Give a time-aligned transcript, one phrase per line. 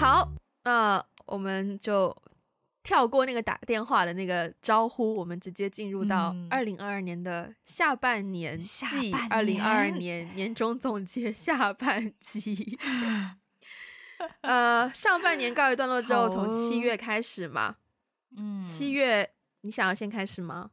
[0.00, 0.32] 好，
[0.64, 2.16] 那、呃、我们就
[2.82, 12.78] 跳过那个打电话的那个招呼，我们直接进入到二零二二年的下半年季，二零二二年年终总结下半集。
[14.40, 17.76] 呃，上半年告一段落之后，从七月开始嘛。
[18.38, 19.30] 嗯，七月，
[19.60, 20.70] 你想要先开始吗？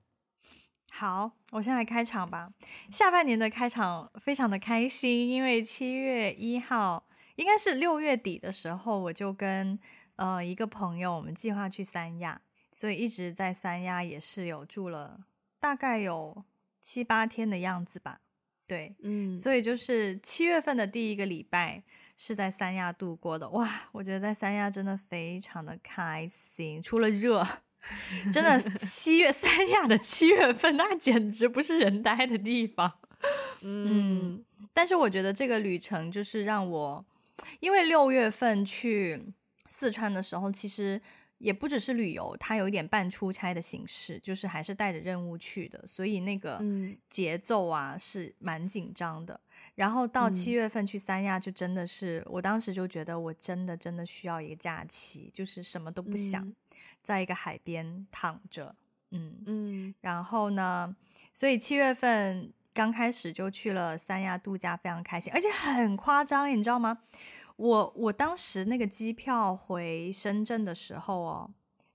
[0.90, 2.50] 好，我先来开场吧。
[2.94, 7.07] 下半年的开场非常的开心，因为七月一号，
[7.38, 9.80] 应该是六月底的时候，我就跟
[10.18, 12.42] 呃一个朋友，我们计划去三亚，
[12.74, 15.20] 所以一直在三亚也是有住了
[15.60, 16.44] 大概有
[16.82, 18.20] 七八天的样子吧。
[18.68, 21.82] 对，嗯，所以就是七月份的第一个礼拜
[22.18, 23.50] 是在三亚度过的。
[23.52, 27.48] 哇，我觉得在三亚真的非常的开心，除了热。
[28.34, 33.00] 真的， 七月三亚的七月份，那简直不是人待的地方。
[33.62, 37.06] 嗯，但是我觉得这个旅程就是让我，
[37.60, 39.34] 因为六月份去
[39.68, 41.02] 四川的时候，其实
[41.38, 46.62] 也不只是旅游，它有一点半出差的形式，就是还是带着任务去的，所以那个
[47.10, 49.40] 节奏啊是蛮紧张的。
[49.76, 56.52] 然后到七月份去三亚，就真的是，我当时就觉得我真的真的需要一个假期，就是什么都不想。
[57.04, 58.76] 在一个海边躺着，
[59.12, 59.38] 嗯。
[59.46, 60.94] 嗯，然后呢，
[61.34, 67.00] 所以七月份刚开始就去了三亚度假，非常开心，而且很夸张，你知道吗？
[67.56, 71.50] 我我当时那个机票回深圳的时候哦，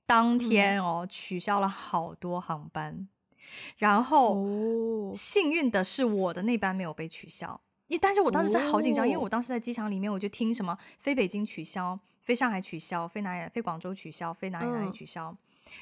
[0.05, 3.06] 当天哦取消了好多航班，
[3.78, 11.96] 然后幸运的是我的那班没有被取消，一但是我当时真的好紧张，因为我当时在机场里面，我就听什么飞北京取消。
[12.22, 13.50] 飞上海取消，飞哪里？
[13.50, 14.67] 飞广州取消，飞哪里？
[14.70, 15.30] 哪里取消？
[15.30, 15.39] 嗯、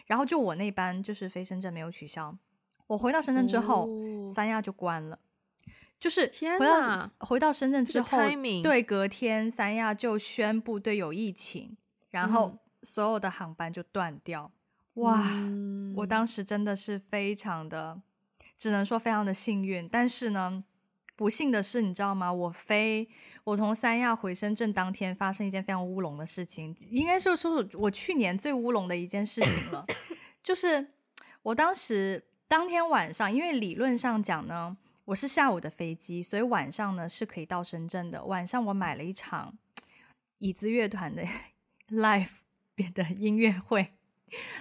[0.07, 2.35] 然后就我那班就是飞深圳没有取消。
[2.91, 5.17] 我回到深圳之后，哦、三亚就关了。
[6.01, 8.19] 就是回到回到深圳之后，
[8.65, 11.77] 对，隔天三亚就宣布对有疫情，
[12.11, 14.51] 然后所有的航班就断掉。
[14.97, 16.01] 嗯、哇！
[16.01, 18.01] 我当时真的是非常的，
[18.59, 19.89] 只能说非常的幸运。
[19.89, 20.65] 但是呢。
[21.17, 22.33] 不幸的是，你知道吗？
[22.33, 23.07] 我飞，
[23.45, 29.85] 我从三亚回深圳当天发生一件非常乌龙的事情，应该说说我去年最乌龙的一件事情了。
[30.43, 30.95] 就是
[31.43, 38.25] 我当时当天晚上，因为理论上讲呢，我是下午的飞机，所以晚上呢是可以到深圳的。
[38.25, 39.57] 晚上我买了一场
[40.39, 41.23] 椅子乐团的
[41.91, 42.39] live
[42.93, 43.93] 的音乐会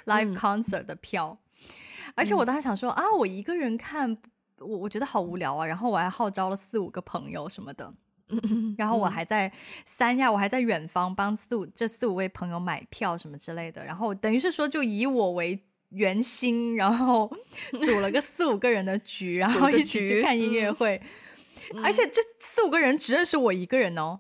[0.06, 4.16] live concert 的票，嗯、而且我当时想说啊，我一个人看。
[4.60, 7.92] 我我觉得好无聊啊，然后我还号召了四五个朋友什么的，
[8.78, 9.50] 然后我还在
[9.86, 17.32] 三亚，我还在远方帮四五这四五位朋友买票什么之类的，然后等于是说就以我为圆心， 然后
[17.86, 21.02] 组了个四五个人的局， 然后一起去看音乐会，
[21.74, 24.20] 嗯、 而且这四五个人只认识我一个人哦，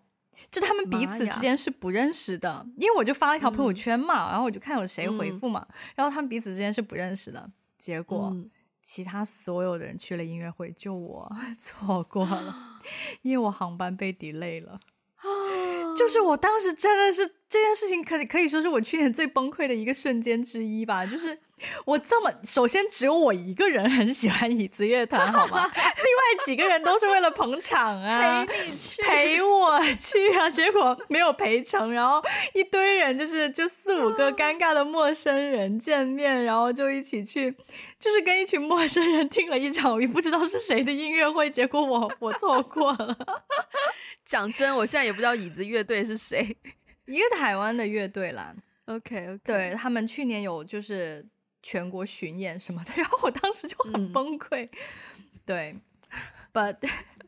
[0.52, 8.30] 就他们彼此之间是不认识的，因为我就发了一条朋友圈嘛，嗯、然后我就看有谁回复嘛，然后他们彼此之间是不认识的，结果。
[8.34, 8.50] 嗯
[8.81, 12.80] 其他所有的人去了音乐会，就我错过了，
[13.22, 14.80] 因为我航班被 delay 了。
[15.96, 21.06] 就是我当时真的是这件事情可，可可以说是我去年最崩溃的一个瞬间之一吧。
[21.06, 21.38] 就是
[21.86, 25.66] 我这么，首先只有我一个人很喜欢椅子乐团，好吗？
[25.74, 32.22] 另外几个人都是为了捧场啊，陪你去，陪我去啊， 结果没有陪成，然后
[32.53, 37.53] 一堆人就是就四五个尴尬的陌生人见面，然后就一起去，
[38.00, 43.18] 就是跟一群陌生人听了一场我也不知道是谁的音乐会，结果我我错过了。
[44.25, 46.56] 讲真，我现在也不知道椅子乐队是谁，
[47.06, 48.53] 一个台湾的乐队啦。
[48.86, 49.40] OK，OK，okay, okay.
[49.44, 51.25] 对，他们去年有就是
[51.62, 54.66] 全国巡演什么的，然后我当时就很崩溃。
[54.66, 54.70] 嗯、
[55.46, 55.75] 对
[56.53, 56.78] ，But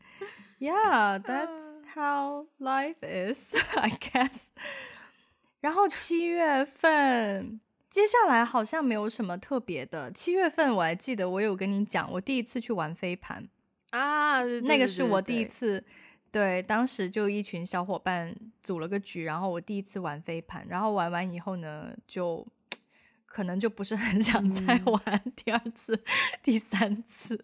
[0.58, 4.36] yeah, that's how life is, I guess。
[5.60, 10.10] 然后七月份，接下来好像没有什么特别的。
[10.10, 13.48] 七月份我还记得，我有跟你讲，我第一次去玩飞盘
[13.90, 15.84] 啊，那个是我第一次。
[16.32, 22.46] 对，当时就一群小伙伴组了个局，然后我第一次玩飞盘，然后玩完以后呢，就
[23.32, 26.02] 可能就不是很想再玩第二次、嗯、
[26.42, 27.40] 第三次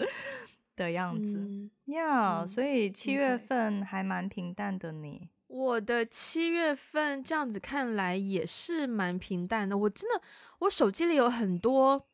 [0.77, 2.45] 的样子呀。
[2.45, 5.31] 所以七月份还蛮平淡的你。
[5.47, 9.79] 我的七月份这样子看来也是蛮平淡的。
[9.79, 10.21] 我真的，
[10.59, 12.07] 我手机里有很多。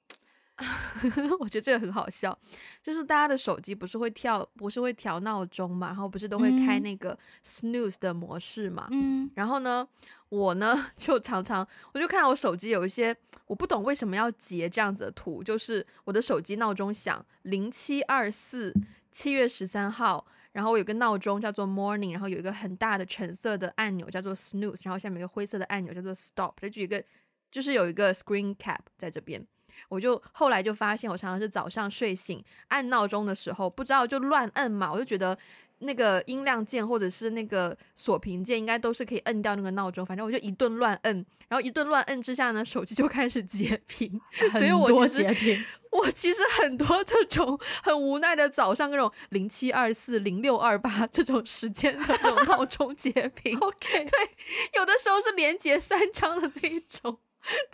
[1.40, 2.38] 我觉得这个很好笑，
[2.82, 9.86] 就是大家的手机不是会跳，不是会调闹钟嘛，然后不是都会开那个 snooze 的模式嘛，嗯，然后呢，
[10.28, 13.16] 我呢 就常常我就看到我手机有一些
[13.46, 18.72] 我不懂为什么要截这样子的图，就是我的手机闹钟响零七二四
[19.10, 20.26] 七月十三号。
[20.52, 27.02] 然后我有个闹钟叫做 Morning，然后有一个很大的橙色的按钮叫做 Snooze，然后下面有个灰色的按钮叫做 Stop，就一个
[27.50, 29.44] 就是有一个 Screen Cap 在这边。
[29.88, 35.36] 我就后来就发现，我常常是早上睡醒按闹钟的时候，不知道就乱按嘛，我就觉得。
[35.81, 40.06] 那个音量键或者是那个锁屏键，应该都是可以摁掉那个闹钟。
[40.06, 44.19] 反正我就一顿乱摁，然后一顿乱摁之下呢，手机就开始截屏。
[44.52, 53.58] 所以我其实 我其实很多这种很无奈的早上，那种零七二四零六二八这种时间的这种闹钟截屏。
[53.60, 54.30] OK，对，
[54.75, 57.19] 有的时候是连截三张的那种。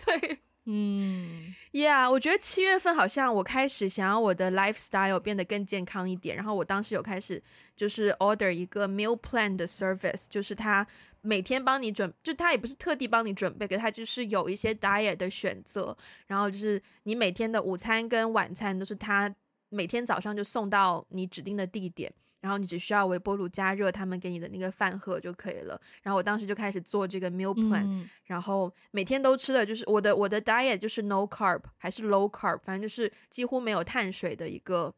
[0.03, 0.39] 对。
[0.65, 7.41] 嗯，Yeah，我觉得七月份好像我开始想要我的 lifestyle 变得更健康一点，然后我当时有开始
[7.75, 10.85] 就是 order 一个 meal plan 的 service，就是他
[11.21, 15.95] 每天帮你准，就他也不是特地帮你准备，可他就是有一些 diet 的选择，
[16.27, 19.33] 然后就是你每天的午餐跟晚餐都是他
[19.69, 22.11] 每天早上就送到你指定的地点。
[22.41, 25.79] 然后你只需要微波炉加热他们给你的那个饭盒就可以了。
[26.01, 34.93] 然后我当时就开始做这个 meal plan，嗯，然后每天都吃的就是我的我的 diet 就是 no carb 还是 low carb，反正就是几乎没有碳水的一个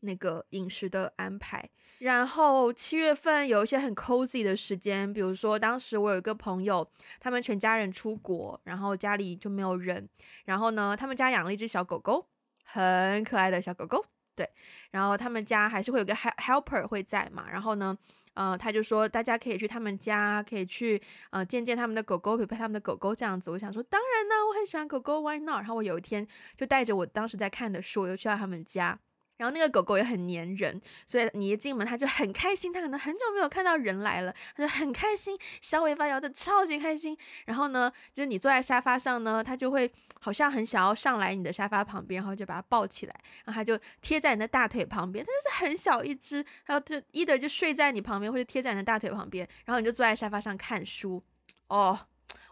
[0.00, 1.68] 那个饮食的安排。
[2.00, 10.08] 然后七月份有一些很 cozy 的时间，比如说当时我有一个朋友，他们全家人出国，然后家里就没有人，
[10.44, 12.28] 然后呢，他们家养了一只小狗狗，
[12.62, 14.04] 很可爱的小狗狗。
[14.38, 14.48] 对，
[14.92, 17.98] 然后他们家还是会有个 helper 会在嘛，然后呢，
[18.34, 23.50] 呃，他就说大家可以去他们家，可以去呃见见他们的狗狗，陪陪他们的狗狗这样子。
[23.50, 25.56] 我想说，当然呢，我很喜欢狗狗，why not？
[25.56, 26.24] 然后我有一天
[26.56, 28.96] 就带着我当时在看的书，我又去到他们家。
[29.38, 32.70] 然后那个狗狗也很粘人，所以你一进门，它就很开心。
[32.72, 37.16] 它可能很久没有看到人来了，它就很开心，小尾巴摇得超级开心。
[37.46, 39.90] 然后呢，就是你坐在沙发上呢，它就会
[40.20, 43.14] 好像很想要上来你的沙发旁边，然后就把它抱起来，
[43.44, 45.24] 然后它就贴在你的大腿旁边。
[45.24, 51.22] 它就是很小一只，然后就 either 就睡在你旁边，或者贴在你的大腿旁边，然后你就坐在沙发上看书。
[51.68, 51.98] 哦，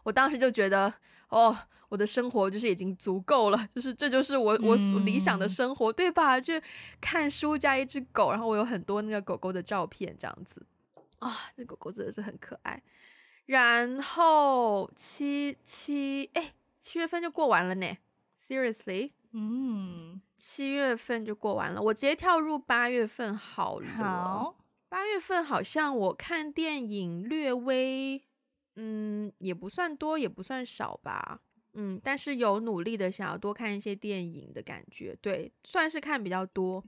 [0.05, 0.95] 我当时就觉得，
[1.31, 1.59] 哦。
[1.89, 6.41] 我的生活就是已经足够了，就是这就是我我所理想的生活，嗯，对吧？
[6.41, 6.55] 就
[7.01, 10.67] 看书加一只狗，然后我有很多那个狗狗的照片，这样子
[11.21, 12.83] 啊，这狗狗真的是很可爱。
[13.47, 17.97] 然后七七哎，七月份就过完了呢
[18.41, 23.87] ，Seriously，嗯，七月份就过完了，我直接跳入八月份好了。
[23.87, 24.57] 好，
[24.89, 28.21] 八月份好像我看电影略微，
[28.75, 31.41] 嗯，也不算多，也不算少吧。
[31.79, 36.83] 嗯，但是有努力的想要多看一些电影的感觉，对，算是看比较多。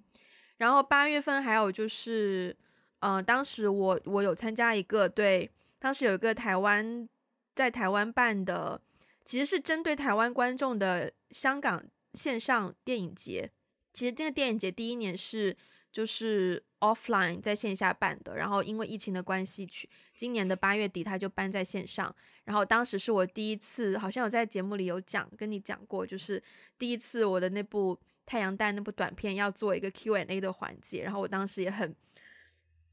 [0.56, 2.56] 然后八月份还有就是，
[3.00, 7.06] 呃，当时我我有参加一个，对，当时有一个台湾
[7.54, 8.80] 在台湾办的，
[9.26, 11.84] 其实是针对台湾观众的香港
[12.14, 13.50] 线上电影节。
[13.92, 15.54] 其实这个电影节第一年是
[15.92, 19.86] 就是 offline 在线下办的，然后因为疫情的关系，去
[20.16, 22.14] 今年的八月底他就搬在线上。
[22.48, 26.42] 然后当时是我第一次，好像有在节目里有讲，跟你讲过，就是
[26.78, 31.94] 第一次我的那部《太阳蛋》那部短片要做一个 Q&A 的环节，然后我当时也很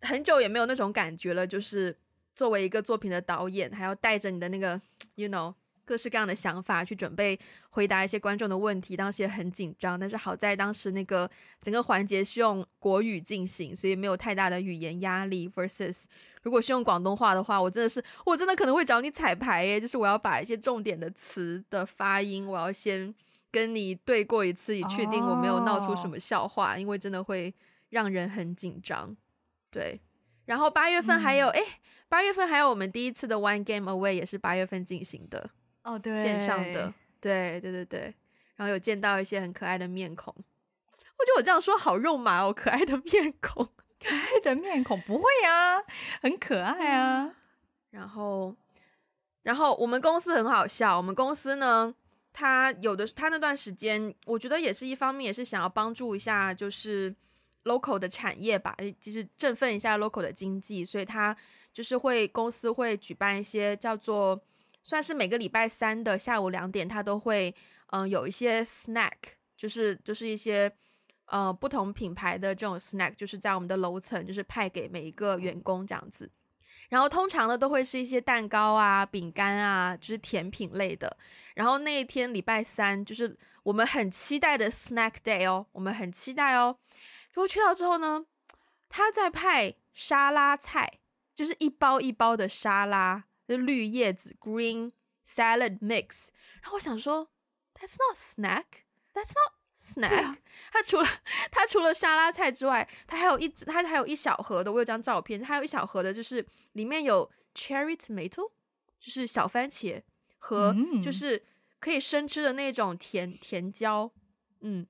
[0.01, 1.97] 很久也没有那种感觉了，就是
[2.35, 4.81] 作为一个作品的导演，还要带着你的那个，
[5.15, 5.55] you know。
[5.85, 7.39] 各式各样的想法去准备
[7.69, 11.29] 回答一些观众的问题，当时也很紧张，但是好在当时那个
[11.61, 15.47] 整个环节是用国语进行，所以没有太大的语言压力。
[15.47, 16.05] versus
[16.41, 23.13] 如果是用广东话的话，我真的是我真的可能会找你彩排耶，就是我要把一些重点的词的发音，我要先
[23.51, 26.79] 跟你对过一次，以确定我没有闹出什么笑话，oh.
[26.79, 27.53] 因为真的会
[27.89, 29.15] 让人很紧张。
[29.71, 29.99] 对，
[30.45, 31.61] 然后八月份还有哎，
[32.09, 35.49] 八、嗯、月份还有我们第一次的 One Game Away 也是八月份进行的。
[35.85, 38.15] 哦、oh，对，线上的，对对对对，
[38.55, 43.63] 然后有见到一些很可爱的面孔，我觉得我这样说好肉麻哦，可爱的面孔，
[44.01, 45.79] 可爱的面孔不会啊，
[46.23, 47.25] 很可爱啊。
[47.25, 47.35] 嗯、
[47.91, 48.55] 然后，
[49.43, 51.93] 然后我们公司很好笑，我们公司呢，
[52.33, 57.15] 他有的他那段时间，我觉得也是一方面，也是想要帮助一下，就是
[57.65, 61.37] local 的产业吧，就是振奋一下 local 的经济，所以他
[61.71, 64.41] 就是会公司会举办一些叫做。
[64.85, 67.53] 算是每个礼拜三的下午两点，他都会
[67.87, 69.13] 嗯、有一些 snack，
[69.57, 70.71] 就是就是一些
[71.25, 76.29] 呃不同品牌的这种 snack，就是在我们的楼层，就是派给每一个员工这样子。
[76.89, 81.17] 然后通常呢都会是一些蛋糕啊、饼干啊，就是甜品类的。
[81.55, 86.77] 然后那一天礼拜三就是我们很期待的 snack day 哦，我们很期待哦。
[87.29, 88.23] 结果去到之后呢，
[88.87, 90.99] 他在派沙拉菜，
[91.33, 93.23] 就是一包一包的沙拉。
[93.47, 94.91] 就绿叶子 （green
[95.27, 96.29] salad mix），
[96.61, 97.29] 然后我想说
[97.73, 98.65] ，That's not snack,
[99.13, 100.37] That's not snack。
[100.73, 101.07] 它除了
[101.51, 108.51] 它除了沙拉菜之外，它还有一它还有一小盒的，我有张照片，还有一小盒的，就是里面有 cherry tomato，
[108.99, 110.01] 就是小番茄
[110.37, 111.45] 和就是
[111.79, 114.11] 可以生吃的那种甜甜椒。
[114.61, 114.87] 嗯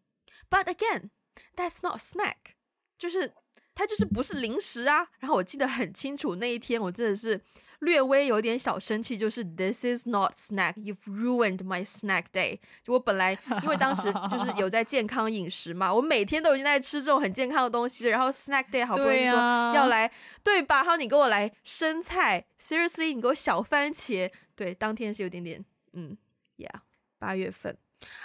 [0.50, 1.10] ，but again
[1.56, 2.56] that's not snack，
[2.98, 3.34] 就是
[3.74, 5.10] 它就是不是零食啊。
[5.20, 7.44] 然后我记得很清楚，那一天我真的是。
[7.80, 10.74] 略微有点小生气，就是 This is not snack.
[10.76, 12.60] You've ruined my snack day.
[12.84, 20.12] 就我本来因为当时就是有在健康饮食嘛，我每天都已经在吃这种很健康的东西，然后 snack day 好不容易说要来，
[20.44, 20.78] 对，吧？
[20.78, 25.64] 然后你给我来生菜，Seriously，你给我小番茄，对，当天是有点点，
[25.94, 26.18] 嗯
[26.58, 26.70] ，Yeah，
[27.18, 27.78] 八月份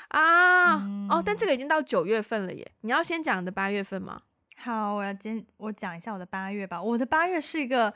[0.08, 2.72] 啊，嗯、哦，但这个已经到九月份了耶。
[2.82, 4.20] 你要先讲你的八月份吗？
[4.56, 6.82] 好，我要先我讲一下我的八月吧。
[6.82, 7.92] 我的八月是一个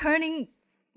[0.00, 0.48] turning。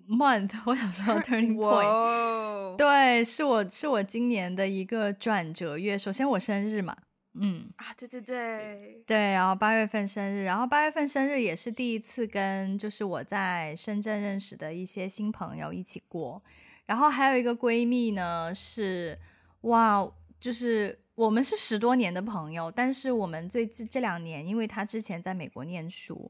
[0.05, 5.97] month， 我想说 turning point，Whoa 对，是我是我今年的一个转折月。
[5.97, 6.93] 首先我生日嘛，
[7.35, 16.43] 嗯啊，对对对对，然后八月份生日，然后八月份生日也是第一次跟就是我在深圳认识的一些新朋友一起过，
[16.85, 19.17] 然后还有一个闺蜜呢是
[19.61, 20.05] 哇，
[20.37, 26.29] 就是我们是十多年的朋友，但是我们最近这两年，因为她之前在美国念书。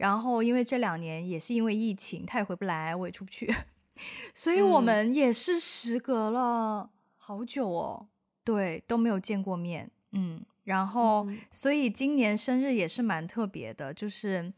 [0.00, 3.54] 然后，因为这两年也是因为疫情，他也回不来，我也出不去，
[4.34, 6.88] 所以我们也是时隔了
[7.18, 8.06] 好久哦，
[8.42, 14.50] 对，都没有见过面，嗯，然后，嗯、所以今年生日也是蛮特别的，就是，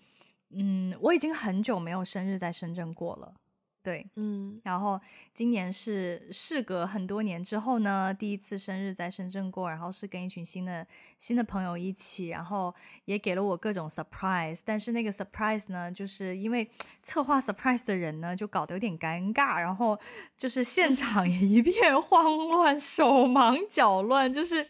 [0.50, 3.34] 嗯，我已经很久没有生日在深圳过了。
[3.82, 5.00] 对，嗯，然后
[5.34, 10.86] 今年是事隔很多年之后呢，第一次生日在深圳过，然后是跟一群新的
[11.18, 12.72] 新的朋友一起，然后
[13.06, 16.70] 也给了我各种 surprise，但是那个 surprise 呢，就是因为
[17.02, 19.98] 策划 surprise 的人呢，就搞得有点尴尬，然后
[20.36, 24.64] 就是现场也一片慌乱，手忙脚乱，就是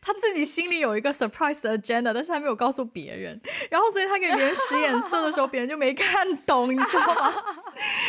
[0.00, 7.32] 他自己心里有一个 surprise agenda，但是他没有告诉别人，然后所以他给别人使眼色的时候，别人就没看懂，你知道吗？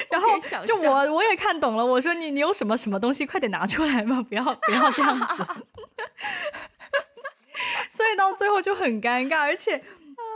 [0.10, 0.28] 然后。
[0.66, 5.46] 就我我也看懂了，我说你你有什么什么东西，快点拿出来嘛，不要不要这样子。
[7.90, 9.84] 所以到最后就很尴尬，而且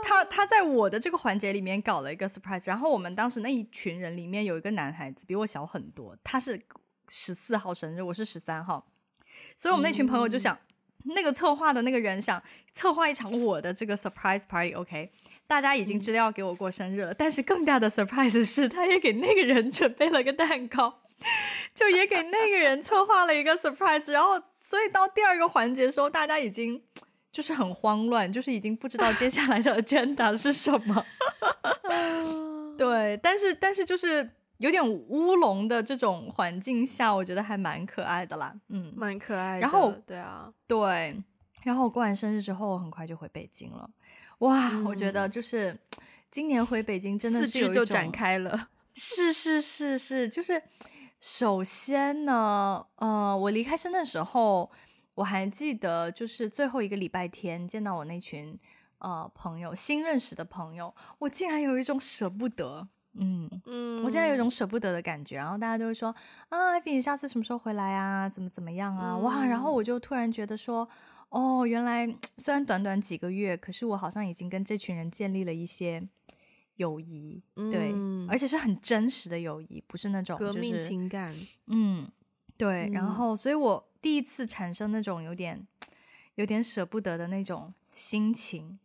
[0.02, 6.60] 他他在我的这个环节里面搞了一个 surprise，然后我们当时那一群人里面有一个男孩子比我小很多，他是
[7.08, 8.86] 十四号生日，我是十三号，
[9.56, 10.54] 所以我们那群朋友就想。
[10.54, 10.66] 嗯
[11.04, 12.40] 那个策划的那个人想
[12.72, 15.10] 策划一场我的这个 surprise party，OK，
[15.52, 21.02] 大家已经知道要给我过生日了，嗯、但是更大的 surprise 是，他也给那个人准备了个蛋糕，
[21.74, 26.82] 就也给那个人策划了一个 surprise，然后所以到第二个环节的时候，大家已经
[27.30, 31.04] 就是很慌乱，就是已经不知道接下来的 agenda 是什么，
[32.78, 34.30] 对，但是但是就是。
[34.58, 39.58] 有点乌龙的这种环境下，我觉得还蛮可爱的啦，嗯，蛮可爱的。
[39.58, 41.20] 然后，对啊，对，
[41.64, 43.90] 然后我过完生日之后，我很快就回北京了。
[44.42, 45.76] 哇，嗯、我觉得就是
[46.30, 48.68] 今年回北京真的是就展开了。
[48.94, 50.60] 是是是是，就是
[51.18, 54.70] 首先呢，呃，我离开深圳的时候，
[55.14, 58.58] 我还记得就是最后一个礼拜天见到我那群
[58.98, 62.86] 呃朋友，新认识的朋友，我竟然有一种舍不得。
[63.14, 66.14] 嗯嗯，我现在有一种舍不得的感觉，然后大家就会说
[66.48, 68.26] 啊，艾比，你下次什么时候回来啊？
[68.28, 69.12] 怎么怎么样啊？
[69.12, 69.44] 嗯、哇！
[69.44, 70.88] 然后我就突然觉得说，
[71.32, 76.06] 哦，原来虽然短短几个月，可是我好像已经跟这群人建立了一些
[76.76, 81.34] 友谊，对，嗯、而且是很真实的友谊，不是那种、就是、革命情感。
[81.68, 82.06] 嗯，
[82.58, 82.90] 对。
[82.92, 85.66] 然后，所以我第一次产生那种有点
[86.34, 88.78] 有点舍不得的那种心情。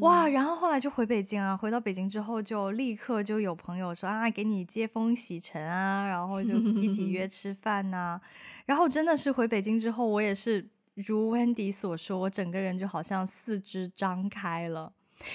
[0.00, 8.20] 哇，然后后来就回北京啊，回到北京之后就立刻就有朋友说啊，给你接风洗尘啊，然后就一起约 吃饭呐、啊。
[8.64, 14.92] 然后真的是回北京之后，我也是如 Wendy 所说，我整个人就好像四肢张开了。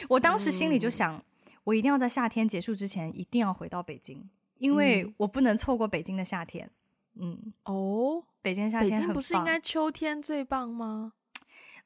[0.08, 1.24] 我当时心里就想，嗯、
[1.64, 6.70] 我一定要在夏天结束之前一定要回到北京，因为我不能错过北京的夏天。
[7.16, 11.14] 嗯，哦，北京夏天，不是应该秋天最棒吗？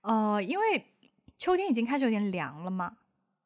[0.01, 0.86] 呃，因为。
[1.36, 2.96] 秋天已经开始有点凉了嘛？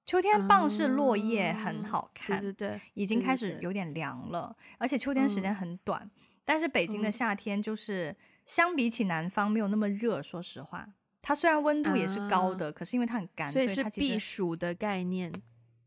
[0.05, 4.55] 秋天棒是落叶很好看，对对对，已经开始有点凉了。
[4.77, 6.07] 而且秋天时间很短，
[6.45, 8.15] 但是北京的夏天就是
[8.47, 10.23] 相比起南方没有那么热。
[10.23, 10.89] 说实话，
[11.21, 15.31] 它虽然温度也是高的，可是因为它很干，所以是避暑的概念。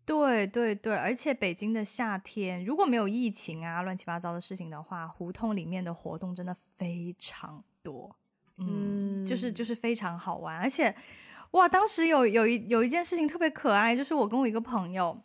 [0.06, 8.14] 对对对，而且北京的夏天如果没有疫情啊乱七八糟的事情的话，胡同里面的活动真的非常多，
[8.58, 10.94] 嗯，就是就是非常好玩，而且。
[11.52, 15.20] 哇，当时有有一有一件事情特别可爱，就是我跟我一个朋友，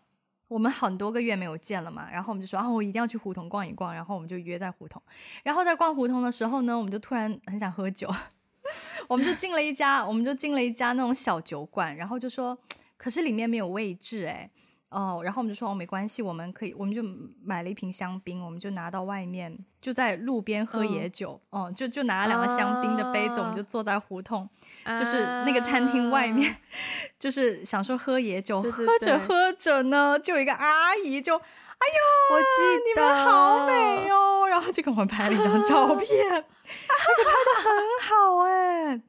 [0.48, 5.02] 我们很多个月没有见了嘛，然后我们就说啊，我一定要去胡同逛一逛，然后我们就约在胡同，
[5.44, 8.10] 然后在逛胡同的时候呢，我们就突然很想喝酒，
[9.10, 12.58] 我们就进了一家，我们就进了一家那种小酒馆，然后就说，
[12.98, 14.50] 可是里面没有位置哎。
[14.90, 17.04] 哦，然后我们就说哦，没关系，我们可以，我们就
[17.44, 21.42] 买了一瓶香槟，我们就拿到外面，就在路边喝野酒。
[21.50, 24.48] 哦、嗯，就就拿了两个香槟的杯子，啊、我们就坐在胡同，
[24.84, 26.56] 啊、就是那个餐厅外面，
[27.20, 28.62] 就是想说喝野酒。
[28.62, 37.74] 对对对，喝着喝着呢，就有一个阿姨就，哎呦，我记得你们好美哦，然后就给我们拍了一张照片， 而且拍的很
[38.08, 39.02] 好哎，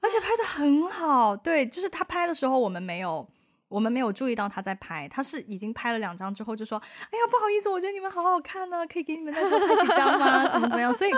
[0.00, 1.36] 而且拍的很好。
[1.36, 3.28] 对，就是他拍的时候，我们没有。
[3.74, 6.78] 我们没有注意到他在拍，他是已经拍了两张之后就说
[7.10, 10.46] ：“哎呀，不好意思，我觉得你们好好看呢，可以给你们再多拍几张吗？
[10.46, 11.10] 怎么怎么样？”所以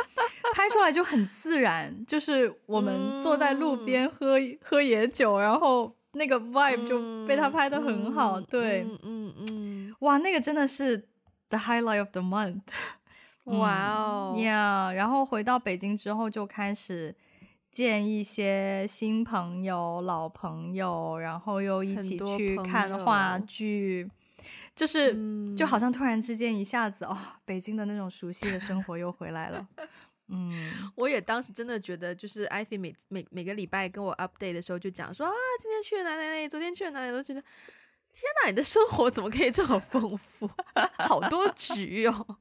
[0.54, 8.40] 拍出来就很自然，就是我们坐在路边喝、嗯、喝野酒，然后那个 vibe 就被他拍的很好。
[8.40, 10.96] 嗯、对，嗯嗯，嗯哇，那个真的是
[11.50, 12.62] the highlight of the month，
[13.44, 14.90] 哇哦呀！
[14.92, 17.14] 然后回到北京之后就开始。
[17.70, 24.10] 见一些新朋友、老朋友，然后又一起去看话剧，
[24.74, 29.66] 就是、嗯、就好像突然之间一下子哦，北京的那种熟悉的生活又回来了。
[30.28, 40.50] 嗯，我也当时真的觉得，就是艾菲每每每个礼拜跟我 update 的时候，就讲说啊，今天去了哪里哪里，昨天去了哪里，都觉得天哪，你的生活怎么可以这么丰富，
[40.98, 42.38] 好多局哦。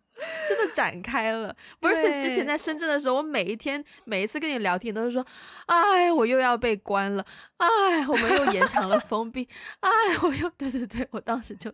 [0.48, 5.26] 真的展开了，versus 之前在深圳的时候，我每一天每一次跟你聊天都是说，
[5.66, 7.26] 哎，我又要被关了，
[7.58, 7.68] 哎，
[8.08, 9.48] 我们又延长了封闭，
[9.82, 9.90] 哎，
[10.24, 11.74] 我又 对对对，我当时就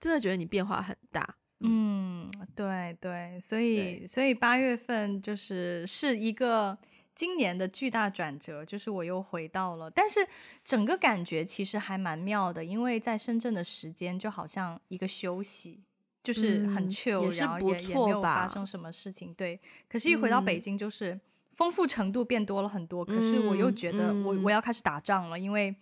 [0.00, 6.76] 真的觉得你变化很大，嗯，对对，所以所以八月份就是是一个
[7.14, 10.26] 今年的巨大转折，就是我又回到了，但是
[10.64, 15.82] 整个感觉其实还蛮妙的，因为在深圳的时间就好像一个休息。
[16.22, 19.60] 就是很 chill，、嗯、然后也也没有发生什么事情，对。
[19.88, 21.18] 可是，一回到北京，就是
[21.54, 23.04] 丰富程度变多了很多。
[23.04, 25.74] 嗯、可是，我又觉得我我要开始打仗了，嗯、因为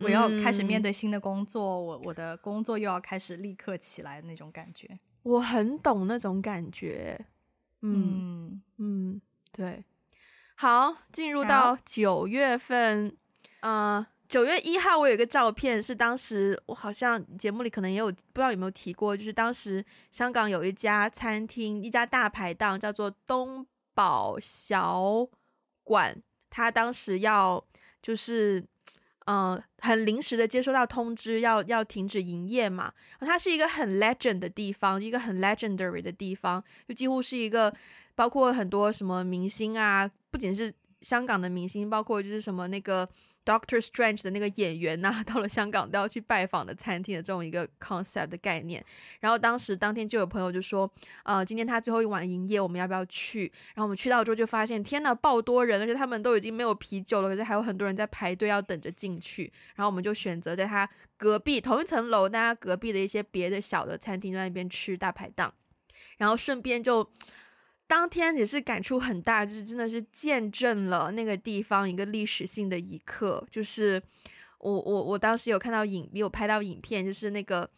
[0.00, 4.98] 我要开始面对新的工作，嗯、我我的工作又要开始立刻起来的那种感觉。
[5.22, 7.18] 我很懂那种感觉，
[7.80, 9.20] 嗯嗯，嗯，
[9.52, 9.84] 对。
[10.56, 13.16] 好，进入到九月份，
[13.60, 13.96] 嗯。
[13.96, 25.26] 呃九月一号，我有一个照片，是当时我好像节目里可能也有，不知道有没有提过，就是当时香港有一家餐厅，一家大排档，叫做东宝小
[25.82, 26.14] 馆，
[26.50, 27.64] 他当时要
[28.02, 28.62] 就是
[29.24, 32.92] 嗯、很临时的接收到通知，要要停止营业嘛。
[33.20, 37.74] 它是一个很 legend 的地方，一个很 legendary 的地方，就几乎是一个
[38.14, 43.08] 包括很多什么明星啊，不仅是香港的明星，包括就是什么那个。
[43.48, 48.84] Doctor Strange 的那个演员呐、 到了香港都要去拜访的餐厅的这种一个 concept 的概念。
[49.20, 50.90] 然后当时当天就有朋友就说，
[51.22, 53.50] 呃，今天他最后一晚营业，我们要不要去？
[53.68, 59.50] 然后我们去到之后就发现，天呐，爆多人，而且他们都已经没有啤酒了，可是还有很多人在排队要等着进去。
[59.76, 65.50] 然后我们就选择在他隔壁同一层楼，大家隔壁的一些别的小的餐厅在那边吃大排档，
[66.18, 67.10] 然后顺便就。
[67.88, 73.44] 当天也是感触很大，就是真的是见证了那个地方一个历史性的一刻。
[73.50, 74.00] 就是
[74.58, 77.68] 我我我当时有看到影，有拍到影片，就是那个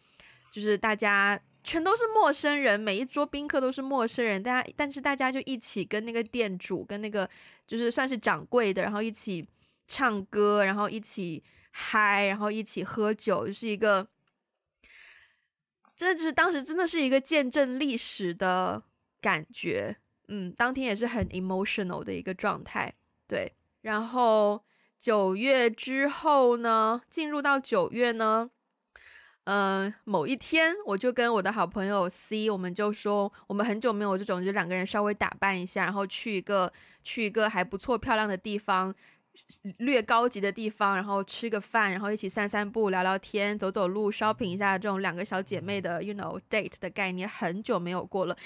[0.51, 7.27] 就是大家全都是陌生人，每一桌宾客都是陌生人，大家但是大家就一起跟那个店主跟那个
[7.65, 9.47] 就是算是掌柜的，然后一起
[9.87, 14.05] 唱歌，然后一起嗨，然后一起喝酒，就是一个
[15.95, 18.83] 真的就是当时真的是一个见证历史的
[19.21, 19.97] 感觉。
[20.27, 22.93] 嗯，当天也是很 emotional 的一个状态，
[23.27, 23.53] 对。
[23.81, 24.63] 然后
[24.97, 28.49] 九月之后呢，进入到九月呢，
[29.43, 36.71] 嗯、某一天我就跟我的好朋友 C，我们就说我们很久没有这种，就两个人稍微打扮一下，然后去一个
[37.03, 38.93] 去一个还不错漂亮的地方，
[39.79, 48.37] 略高级的地方，然后吃个饭，然后一起散散步、聊聊天、走走路、shopping 一下，这种两个小姐妹的 you know date 的概念，很久没有过了。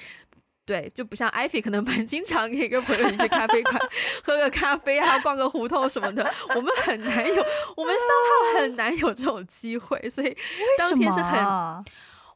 [0.66, 3.80] 对，就不像 Ivy 可能蛮经常可以跟朋友去咖啡馆
[4.24, 6.28] 喝个咖啡啊，逛个胡同什么的。
[6.56, 7.46] 我们很难有，
[7.78, 10.36] 我们三号很难有这种机会，所以
[10.78, 11.40] 当天是很，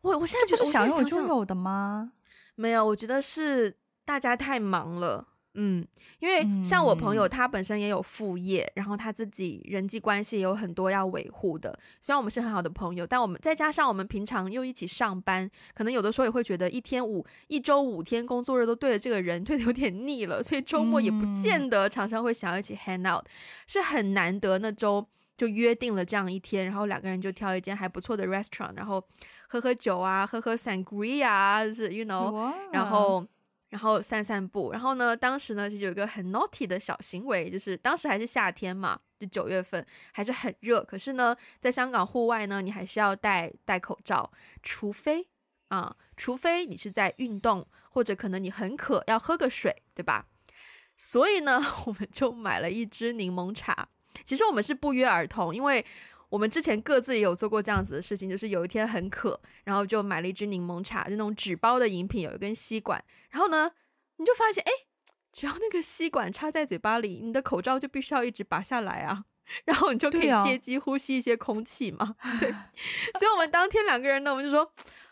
[0.01, 2.11] 我我现在觉得是想有就有的吗？
[2.53, 5.25] 没有，我觉得是大家太忙了。
[5.55, 5.85] 嗯，
[6.19, 11.77] 因为像我朋友，他本身也有副业，嗯、然后他自己人际关系也有很多要维护的。
[11.99, 20.41] 虽然我们是很好的朋友，但我们再加上我们平常又一起上班，可能有的时候也会觉得一天五一周五天工作日都对着这个人，对的有点腻了。
[20.43, 23.29] 所以周末也不见得常常会想要一起 hang out，、嗯、
[23.65, 29.03] 是很难得那周就约定了这样一天，然后两个人就挑一间还不错的 restaurant，然后
[29.47, 33.25] 喝喝酒啊，喝喝 sangria 啊，就是 you know，然后。
[33.69, 34.71] 然后散散步。
[34.71, 40.83] 然后呢，当时呢就有一个很 naughty 的小行为，就是当时还是夏天嘛，就九月份还是很热。
[40.83, 45.27] 可是呢，在香港户外呢，你还是要戴戴口罩，除非
[45.69, 50.27] 啊，除非你是在运动，或者可能你很渴要喝个水，对吧？
[50.97, 53.89] 所以呢， 我们就买了一支柠檬茶。
[54.25, 55.85] 其实我们是不约而同，因为
[56.29, 63.03] 我们之前各自也有做过这样子的事情，就是有一天很渴，然后就买了一支柠檬茶，就那种纸包的饮品，有一根吸管。
[63.31, 63.71] 然后呢，
[64.17, 64.71] 你就发现，哎，
[65.31, 69.25] 只要那个吸管插在嘴巴里，你的口罩就必须要一直拔下来啊，
[69.65, 72.15] 然后你就可以借机呼吸一些空气嘛。
[72.39, 72.51] 对，
[73.19, 74.71] 所以我们当天两个人呢，我们就说。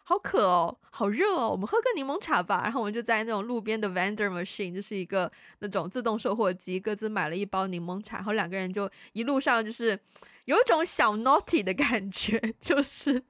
[0.10, 2.62] 好渴哦，好热哦，我们喝个柠檬茶吧。
[2.63, 8.15] 然后我们就在那种路边的 vendor machine，就是一个那种自动售货机，各自买了一包柠檬茶。
[8.15, 9.99] 然后两个人就一路上就是
[10.47, 13.21] 有一种小 naughty 的感觉，就是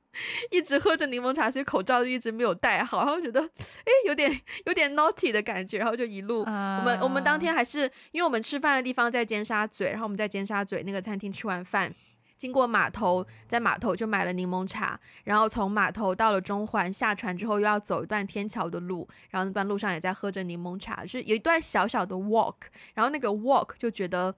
[0.52, 3.04] 一直喝着柠檬茶，所以口罩就一直没有戴好。
[3.04, 5.80] 然后觉得诶，有点有点 naughty 的感觉。
[5.80, 11.92] 然后就一路，uh、我们我们当天还是因为我们吃饭的地方在尖沙咀，然后我们在尖沙咀那个餐厅吃完饭。
[12.38, 22.54] 经过码头，在码头就买了柠檬茶，然后从码头到了中环，下船之后又要走一段天桥的路，然后那段路上也在喝着柠檬茶，就是有一段小小的 walk，
[22.94, 24.36] 然后那个 walk 就觉得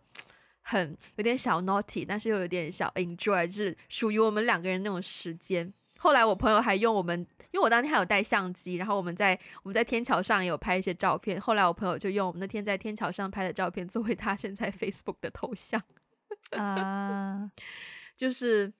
[0.69, 5.73] 很有点小 naughty，但是又有点小 enjoy，就是属于我们两个人那种时间。
[5.97, 7.19] 后来我朋友还用我们，
[7.51, 11.41] 因为我当天还有带相机，然后我们在我们在天桥上也有拍一些照片。
[11.41, 15.81] 后来我朋友就用我们那天在天桥上拍的照片作为他现在 Facebook 的头像。
[16.51, 17.63] 啊，uh,
[18.15, 18.71] 就是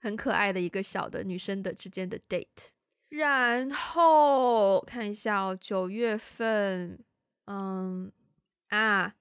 [0.00, 2.70] 很可爱的一个小的女生的之间的 date，
[3.08, 6.98] 然后看一下哦，九月份，
[7.46, 8.10] 嗯
[8.68, 9.12] 啊，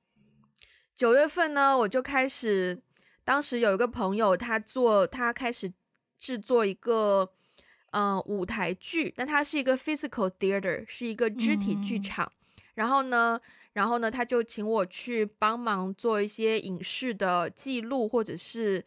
[0.98, 2.82] 九月份呢，我就开始，
[3.24, 5.72] 当时有一个朋友，他做，他开始
[6.18, 7.32] 制作一个，
[7.92, 13.40] 嗯，舞台剧，但它是一个 physical theater，是一个肢体剧场，嗯、然后呢。
[13.74, 18.84] 然后呢，他就请我去帮忙做一些影视的记录，或者是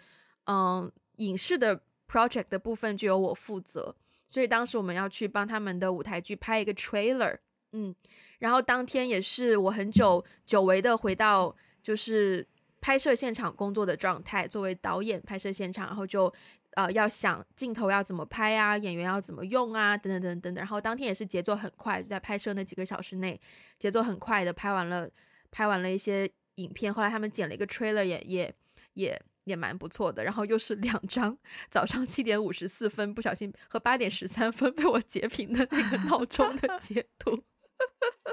[0.47, 3.95] 嗯，影视的 project 的部分就由我负责。
[4.27, 7.39] 所以当时我们要去帮他们的舞台剧拍一个 trailer，
[7.71, 7.95] 嗯，
[8.41, 12.47] 然后当天也是我很久久违的回到就是
[12.81, 16.33] 拍摄现场工作的状态，作为导演拍摄现场，然后就。
[16.75, 20.63] 呃，要想镜头要怎么拍啊，演员要怎么用啊，等等等等等。
[20.63, 23.39] 然后当天也是节奏很快，就在拍摄那几个小时内，
[23.77, 25.11] 节奏很快的拍完了，
[25.51, 26.95] 拍完了一些影片。
[26.95, 28.55] 后来他们剪了一个 trailer，也也
[28.93, 30.23] 也也蛮不错的。
[30.23, 31.37] 然后又是两张
[31.73, 37.43] 早上七点五十四分不小心和八点十三分被我截屏的那个闹钟的截图。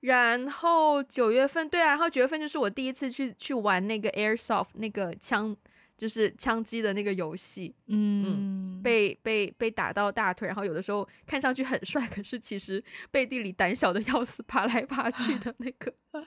[0.00, 5.56] 然后九月份，对啊，然后九月份就是我第一次去去玩那个 airsoft 那个枪。
[5.98, 12.80] 就是枪击的那个游戏，嗯，嗯，被被被打到大腿，然后有的时候看上去很帅，可是其实
[13.10, 15.92] 背地里胆小的要死，爬来爬去的那个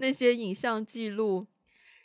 [0.00, 1.46] 那些影像记录。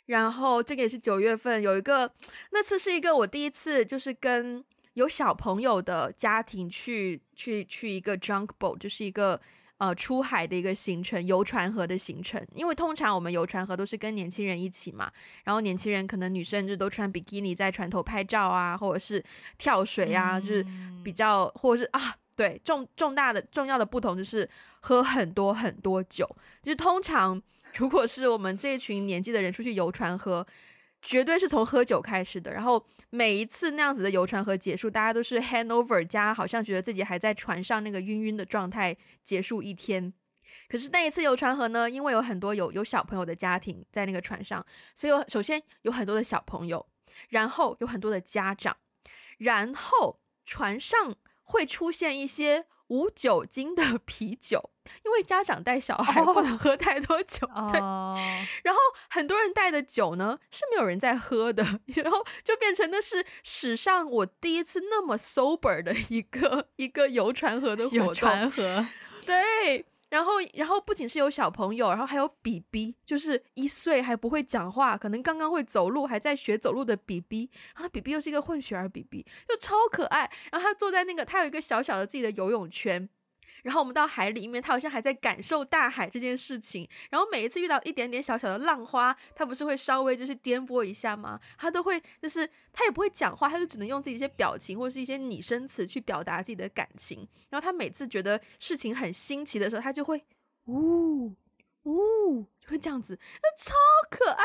[0.04, 2.12] 然后这个也是九月份有一个，
[2.52, 9.40] 那次是一个我第一次就是跟有小朋友的家庭去去去一个 junk boat，就是一个。
[9.80, 12.46] 呃，出海的一个行程，游船河的行程。
[12.54, 15.10] 因为通常我们游船河都是跟年轻人一起嘛，
[15.42, 19.24] 然后年轻人可能女生就都穿比基尼在船头拍照啊，或者是
[19.56, 20.66] 跳水啊，嗯、就是
[21.02, 24.46] 比较，或者是啊，对，重重大的重要的不同就是
[24.80, 26.28] 喝很多很多酒。
[26.60, 27.42] 就是通常
[27.76, 30.46] 如果是我们这一群年纪的人出去游船河。
[31.02, 40.12] 绝对是从喝酒开始的，然后每一次那样子的游船河结束，大家都是 hangover 加，好像觉得自己还在船上那个晕晕的状态结束一天。
[40.68, 46.86] 可是那一次游船河呢，因为有很多有有小朋友的家庭在那个船上，所以首先有很多的小朋友，
[47.28, 48.76] 然后有很多的家长，
[49.38, 52.66] 然后船上会出现一些。
[52.90, 54.70] 无酒精的啤酒，
[55.04, 57.70] 因为家长带小孩不能喝太多酒，oh.
[57.70, 57.80] 对。
[57.80, 58.18] Oh.
[58.64, 61.62] 然后很多人带的酒呢是没有人在喝的，
[62.02, 68.06] 然后就变成的是史上我第一次那么 sober 的一个一个游船河的活动。
[68.06, 68.86] 游船河，
[69.24, 69.86] 对。
[70.10, 77.48] 然后，然后不仅是有小朋友，然后还有 BB，就是一岁还不会讲话，可能刚刚会走路，还在学走路的 BB。
[77.74, 80.30] 然后 BB 又是一个混血儿 BB，就超可爱。
[80.50, 83.08] 然后他坐在那个，他有一个小小的自己的游泳圈。
[83.62, 86.88] 然后我们到海里面，他好像还在感受大海这件事情。
[87.10, 91.40] 然后每一次遇到一点点小小的浪花，他不是会稍微就是颠簸一下吗？
[91.58, 97.26] 他都会就是他也不会讲话，他就只能用自己一些表情或者是一些拟声词去表达自己的感情。
[97.48, 100.24] 然后他每次觉得事情很新奇的时候，他就会
[100.66, 101.34] 呜
[101.84, 103.74] 呜，就会这样子，那超
[104.10, 104.44] 可爱。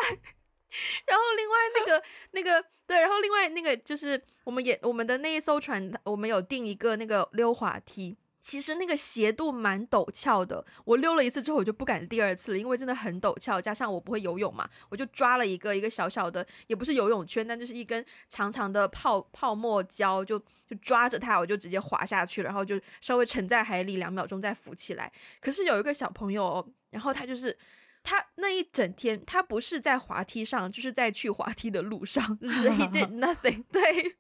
[1.07, 8.17] 然后另外那个那个对，然后另外那个就是我们也我们的那一艘船，我们有订一个那个溜滑梯。
[8.45, 25.11] 其实那个斜度蛮陡峭的，我溜了一次之后，我就不敢第二次了，因为真的很陡峭，加上我不会游泳嘛，我就抓了一个一个小小的，也不是游泳圈，但就是一根长长的泡泡沫胶，就就抓着它，我就直接滑下去了，然后就稍微沉在海里两秒钟再浮起来。
[25.41, 27.57] 可是有一个小朋友，然后他就是
[28.03, 34.17] 他那一整天，他不是在滑梯上，就是在去滑梯的路上， 就是 he did nothing，对，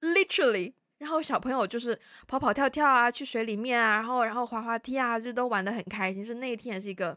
[0.00, 0.72] literally。
[0.98, 6.24] 然后小朋友就是跑跑跳跳啊，去水里面啊，然后然后滑滑梯啊，就都玩得很开心。
[6.24, 7.16] 是那一天也是一个，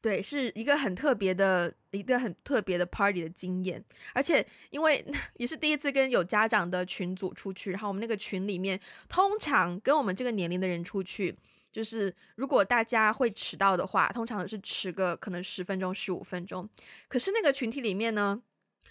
[0.00, 3.84] 对，是一个很特别的一个很特别的 party 的经验。
[4.12, 5.04] 而且因为
[5.38, 11.36] 也是第一次跟有家长的群组出去，然后我们那个群里面通常跟我们这个年龄的人出去，
[11.70, 16.68] 就是如果大家会迟到的话，通常是迟个可能十分钟、十五分钟。
[17.06, 18.42] 可是那个群体里面呢，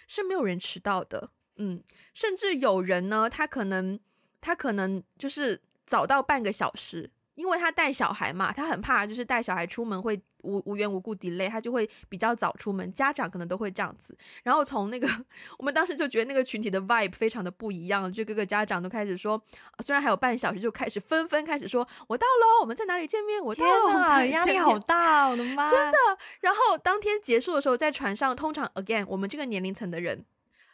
[0.08, 1.32] 是没有人迟到的。
[1.60, 4.00] 嗯，甚至有人呢，他可能
[4.42, 12.90] 他可能就是早到半个小时，因为他带小孩嘛，他很怕就是带小孩出门会无无缘无故 delay，他就会比较早出门。
[12.94, 14.18] 家长可能都会这样子。
[14.44, 15.06] 然后从那个
[15.60, 19.42] 我们当时就觉得那个群体的 vibe 非常的不一样，就各个家长都开始说，
[19.80, 23.44] 虽然还有半小时，就开始纷纷开始说，我到喽，我们在哪里见面？
[23.44, 25.70] 我到了，压力好大，我的妈！
[25.70, 25.98] 真的。
[26.40, 30.24] 然后当天结束的时候，在船上，通常 again 我们这个年龄层的人。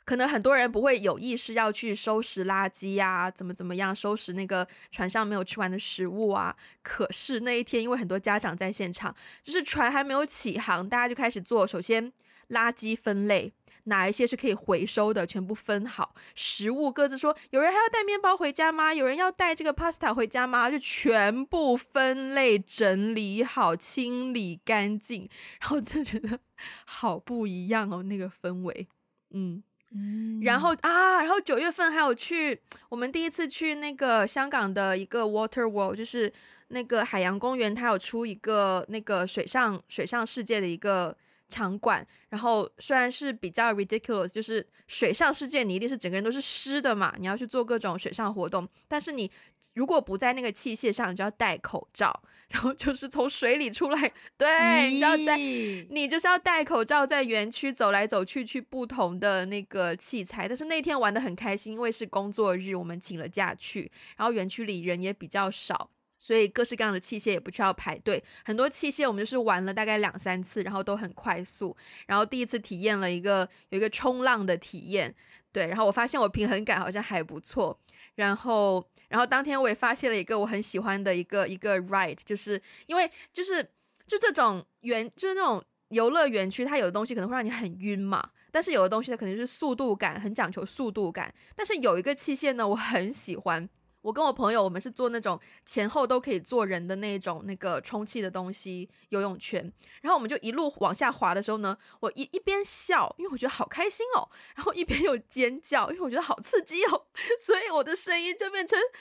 [0.06, 6.56] 可能很多人不会有意识要去收拾垃圾呀，怎么怎么样收拾那个船上没有吃完的食物啊。
[6.84, 11.66] 可是那一天，因为很多家长在现场，就是船还没有起航，大家就开始做。
[11.66, 12.14] 首先，
[12.50, 13.52] 垃圾分类，
[13.86, 16.14] 哪一些是可以回收的，全部分好。
[16.36, 18.94] 食物各自说，有人还要带面包回家吗？
[18.94, 20.70] 有人要带这个 pasta 回家吗？
[20.70, 25.28] 就全部分类整理好，清理干净。
[25.62, 26.40] 然后就觉得
[26.86, 28.88] 好不一样哦，那个氛围，
[29.32, 29.64] 嗯。
[29.94, 36.32] 嗯，然后啊，然后九月份还有去我们第一次去那个香港的一个 Water World，就是
[36.70, 41.16] 那个海洋公园，它有出一个那个水上水上世界的一个
[41.48, 42.06] 场馆。
[42.30, 49.32] 然后虽然是比较 ridiculous，就是水上世界，你一定是整个人都是湿的嘛，你要去做各种水上活动，但是你
[49.74, 52.24] 如果不在那个器械上，你就要戴口罩。
[52.50, 60.48] 然后就是从水里出来，对，你要在，你就是要戴口罩，在园区走来走去，去不同的那个器材。
[60.48, 65.90] 但是那天玩的很开心，因为是工作日，我们请了假去，然后园区里人也比较少，
[66.26, 68.24] 所以各式各样的器械也不需要排队。
[68.44, 71.78] 很多器械我们就是玩了大概两三次，然后都很快速。
[72.08, 75.14] 然后第一次体验了一个有一个冲浪的体验，
[75.52, 77.80] 对，然后我发现我平衡感好像还不错，
[78.16, 78.84] 然后。
[79.08, 83.64] 然后当天我也发现了一个我很喜欢的一个一个 ride，就是因为就是
[84.08, 91.32] 就这种园就是那种游乐园区，它有的东西可能会让你很晕嘛，但是有的东西它肯定是速度感，很讲求速度感。
[91.56, 93.70] 但是有一个器械呢，我很喜欢。
[94.06, 107.08] 我跟我朋友，我们是做那种前后都可以坐人的那种那个充气的东西游泳圈，然后我们就一路往下滑的时候呢，我一一边笑，因为我觉得好开心哦，然后一边又尖叫，因为我觉得好刺激哦，
[107.42, 108.92] 所以我的声音就变成哇哈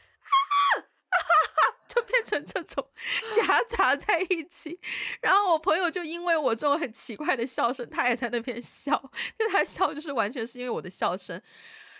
[2.03, 2.87] 变成这种
[3.37, 4.79] 夹杂在一起，
[5.21, 11.41] 然后我朋友就因为我这种很奇怪的笑声，他也在那边笑，就他笑就是完全是因为我的笑声。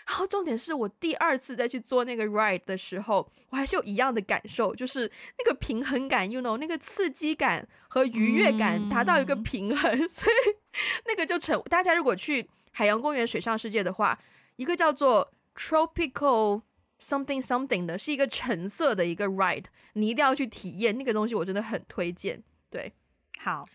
[0.07, 10.57] 然后重点是我第二次再去做那个 ride 的时候，我还是有一样的感受，就是那个平衡感，you know，那个刺激感和愉悦感达到一个平衡，嗯、 所以
[11.05, 11.61] 那个就成。
[11.69, 14.17] 大家如果去海洋公园水上世界的话，
[14.55, 16.63] 一个叫做 Tropical。
[16.99, 22.43] Something something 的是一个橙色的一个 ride，你一定要去体验那个东西，我真的很推荐。
[22.69, 22.91] 对，
[23.39, 23.65] 好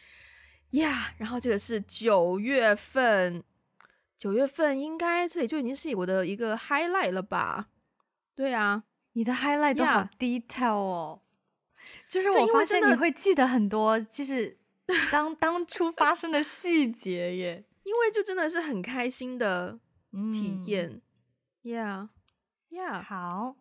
[0.73, 0.91] 呀。
[0.91, 3.43] Yeah, 然后这个是九月份，
[4.19, 7.69] 九月份应该这里就已经是我的一个 highlight 了吧？
[8.35, 8.85] 对啊，
[9.15, 11.21] 你的 highlight 都好 detail 哦。
[11.23, 12.13] Yeah.
[12.13, 14.59] 就是我发现你会记得很多，就是
[15.11, 17.65] 当当初发生的细节耶。
[17.85, 19.79] 因为就真的是很开心的
[20.11, 21.01] 体验。
[21.63, 22.09] 嗯、Yeah。
[22.75, 23.01] Yeah.
[23.03, 23.55] 好，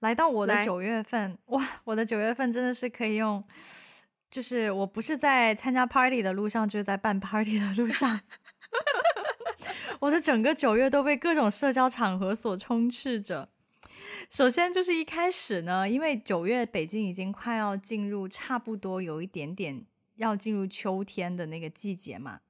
[0.00, 3.42] 来到我的九月份，哇，我的九月份真的是可以用，
[4.30, 8.20] 就是我不是在参加 party 的路上，就是在办 party 的路上。
[10.00, 13.48] 我的整个九月都被各种社交场合所充斥着。
[14.28, 19.82] 首先就是一开始呢，因为九月北京已经快要进入，差不多有一点点
[20.16, 22.40] 要进入秋天的那个季节嘛。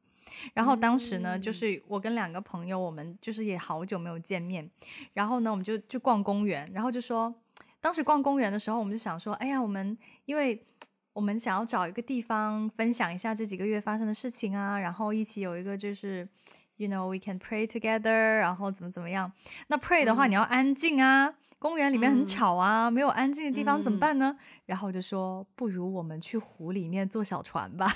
[0.54, 4.68] 然后当时呢，就是我跟两个朋友，我们就是也好久没有见面。
[5.14, 7.34] 然后呢，我们就去逛公园，然后就说，
[7.80, 10.64] 当时逛公园的时候，我们就想说，哎呀，我们因为
[11.12, 16.28] 我们想要找一个地方分享一下这几个月发生的事情啊，然后一起有一个就是
[16.76, 19.30] ，you know we can pray together，然后怎么怎么样。
[19.66, 24.36] 那 pray 的话，嗯、你要安静啊，公园里面很吵啊，嗯、没有安静的地方怎么办呢？
[24.38, 27.92] 嗯、然后我就说，不如我们去湖里面坐小船吧。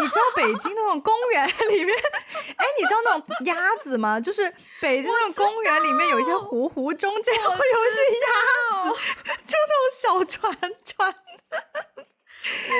[0.00, 1.96] 你知道北京那种公园里面，
[2.56, 4.18] 哎，你知道那种鸭子吗？
[4.20, 11.14] 就是北京那种公园里面有一些湖，湖中间会有一些鸭子，就那种小船船。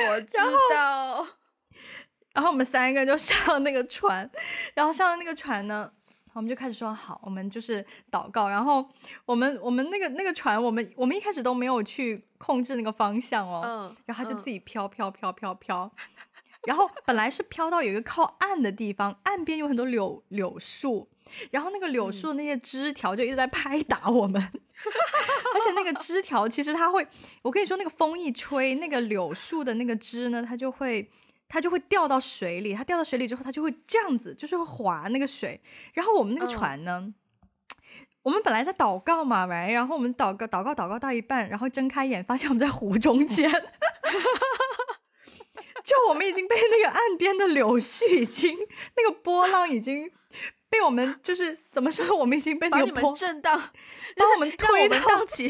[0.09, 0.37] 我知
[0.73, 1.27] 道。
[2.33, 4.29] 然后我们三个人就上了那个船，
[4.73, 5.91] 然后上了那个船呢，
[6.33, 8.49] 我们就开始说好，我们就是祷告。
[8.49, 8.89] 然后
[9.25, 15.91] 我们我们那个那个船，我们我们一开始都没有去控制那个方向哦，嗯，然后它就自己飘飘飘飘飘。
[16.65, 21.09] 然后本来是飘到有一个靠岸的地方，岸边有很多柳柳树，
[21.51, 24.61] 然后那个柳树的那些枝条就一直在拍打我们，嗯、
[25.55, 27.05] 而且那个枝条其实它会，
[27.41, 31.09] 我跟你说，那个风一吹，那个柳树的那个枝呢，它就会
[31.49, 35.59] 它就会掉到水里，它掉到水里之后，它就会这样子，就是会划那个水。
[35.93, 37.13] 然后我们那个船呢，嗯、
[38.23, 43.51] 我们本来在祷告嘛，然后我们祷告祷告祷告到一半，然后睁开眼发现我们在湖中间。
[45.83, 48.57] 就我们已经被那个岸边的柳絮已经
[48.95, 50.09] 那个波浪已经
[50.69, 52.15] 被我们就是怎么说？
[52.17, 53.59] 我们已经被那个 波震荡，
[54.17, 55.45] 把 我们推到荡起。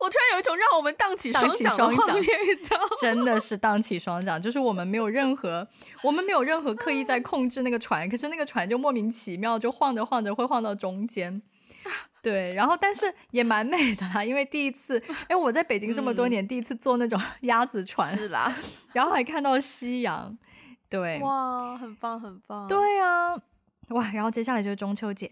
[0.00, 2.80] 我突然有一种让我们荡起双桨的画面，你知道？
[3.00, 5.66] 真的是荡起双桨，就是我们没有任何，
[6.02, 11.40] 我们没有任何刻意在控制那个船，可是那个船就莫名其妙就晃着晃着会晃到中间。
[12.28, 18.54] 对，然后但是也蛮美的啦，因为第一次，哎，我在北京这么多年，嗯、第一次坐那种 鸭子船，是啦，
[18.92, 20.36] 然后还看到夕阳，
[20.90, 23.34] 对，哇，很棒，很棒，对啊，
[23.88, 25.26] 哇，然后接下来就是中秋节，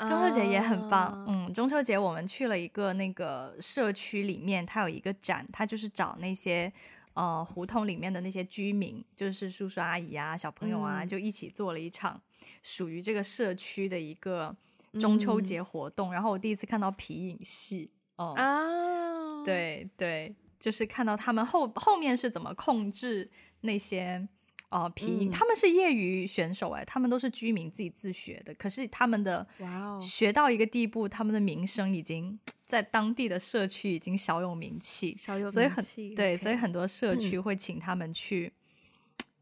[0.00, 6.70] 中秋节也很棒，啊、嗯，中秋节我们去了一个那个社区里面，它有一个展，它就是找那些
[7.14, 12.20] 呃胡同里面的那些居民，就是叔叔阿姨啊、小朋友啊，嗯、就一起做了一场
[12.62, 14.54] 属于这个社区的一个。
[15.00, 23.30] 中秋节活动，嗯、然后我第一次看到皮影戏，哦、嗯，啊，对对，就是看到他们后后面是怎么控制
[23.62, 24.26] 那些
[24.68, 38.52] 呃皮影，嗯、他们是业余选手哎，他们都是居民自己自学的，可是他们的哇，学到一个地步，他们的名声已经在当地的社区已经小有名气，小有名气，所以很对，所以很多社区会请他们去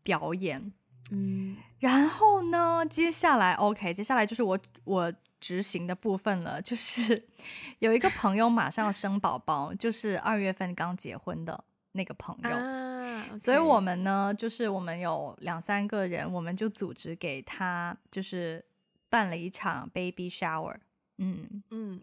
[0.03, 0.73] 表演，
[1.11, 5.13] 嗯，然后呢，接下来 OK，接下来就是我我。
[5.43, 7.21] 执行的部分了，就是
[7.81, 18.65] 有一个朋友马上要生宝宝，就是二月份刚结婚的那个朋友，啊 okay、所以我们呢，就是我们有两三个人，我们就组织给他，就是
[19.11, 20.77] 办了一场 baby shower，
[21.19, 21.65] 嗯。
[21.71, 22.01] 嗯，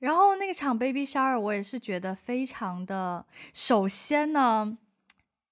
[0.00, 3.24] 然后那个场 baby shower 我也是觉得非常的，
[3.54, 4.76] 首先呢，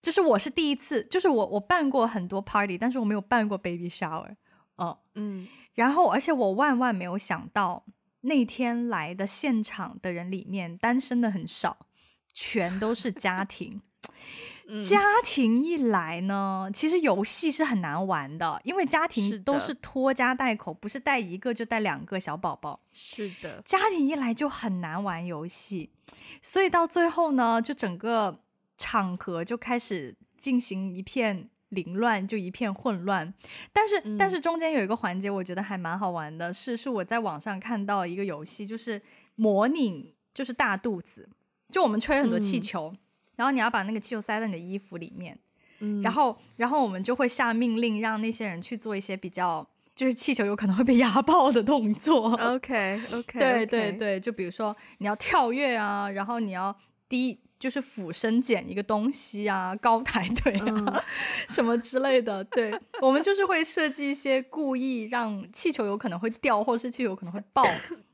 [0.03, 4.35] 就是我是第一次，就是我我办过很多 party，但是我没有办过 baby shower，
[4.75, 5.47] 哦，嗯。
[5.79, 7.85] 然后，而且我万万没有想到，
[8.23, 11.79] 那天来的现场的人里面，单身的很少，
[12.35, 13.81] 全都是家庭。
[14.71, 22.81] 嗯、家庭一来呢，其实游戏是很难玩的，因为家庭都是拖家带口，不是带一个就带两个小宝宝。
[22.93, 25.93] 是的，家庭一来就很难玩游戏，
[26.43, 28.41] 所以到最后呢，就整个
[28.77, 31.49] 场合就开始进行一片。
[31.71, 33.35] 凌乱就一片混乱，
[33.73, 39.01] 但是、嗯、但是中间有一个环节，我觉得还蛮好玩的，是是我在网上看到一个游戏，就是
[39.35, 41.29] 模拟就是大肚子，
[41.71, 42.99] 就我们吹很多气球，嗯、
[43.37, 45.39] 然后你要把那个气球塞在你的衣服里面，
[45.81, 52.31] 嗯、然后然后我们就会下命令让那些人去做一些比较就是气球有可能会被压爆的动作。
[52.37, 56.75] OK OK，对对对，就比如说你要跳跃啊，然后你要
[57.09, 57.41] 低。
[57.59, 61.03] 就是俯身捡一个东西啊，高抬腿啊，嗯、
[61.51, 62.45] 什么之类的。
[62.45, 67.65] 对，我们就是会设计一些故意让气球有可能会掉，或是气球有可能会爆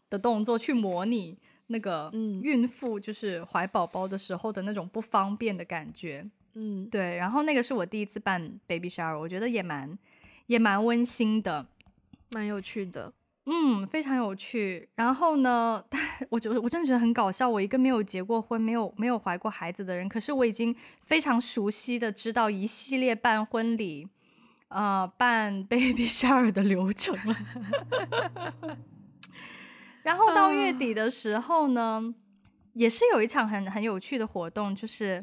[0.09, 6.27] 的动作，去模拟那个孕妇就是怀宝宝的时候的那种不方便的感觉。
[6.55, 7.17] 嗯，对。
[7.17, 9.99] 然后那个是我第一次办 baby shower，我觉得也蛮
[10.47, 11.67] 也蛮温馨的，
[12.31, 13.13] 蛮有趣的。
[13.47, 14.89] 嗯，非常有趣。
[14.95, 15.85] 然后呢，
[16.31, 17.47] 我觉得我真的觉得很搞笑。
[17.47, 24.09] 我一个没有结过婚、没有没有怀过孩子的人，可是我已经非常熟悉的知道一系列办婚礼、
[24.69, 27.37] 呃，办 baby shower 的流程了。
[30.03, 32.15] 然后到月底的时候呢，呃、
[32.73, 35.23] 也是有一场很很有趣的活动，就是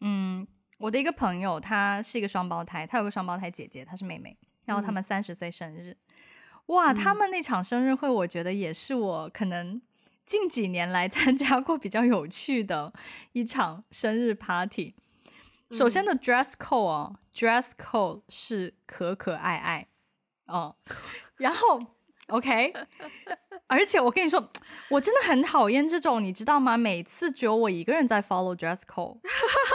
[0.00, 0.44] 嗯，
[0.78, 5.92] 我的一个朋友，她是一个双胞胎，她有个双胞胎姐姐，她是妹妹，然后他们三十岁生日。
[5.92, 5.96] 嗯
[6.70, 9.80] 哇，他们那场生日会，我觉得也是我可能
[10.24, 12.92] 近几年来 参加过比较有趣的
[13.32, 14.94] 一场生日 party。
[15.70, 19.86] 首先的 dress code 哦，嗯，dress code 是可可爱爱。
[20.46, 20.74] 哦，
[21.36, 21.84] 然后
[22.30, 22.72] OK，
[23.66, 24.50] 而且我跟你说，
[24.88, 26.76] 我真的很讨厌这种，你知道吗？
[26.76, 29.18] 每次只有我一个人在 follow dress code，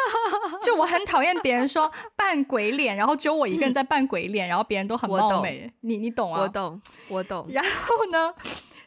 [0.63, 5.71] 就我很讨厌别人说扮鬼脸，然后只有我一个人在扮鬼脸，然后别人都很貌美。
[5.81, 6.41] 你你懂啊？
[6.41, 7.45] 我懂，我懂。
[7.49, 8.33] 然后呢，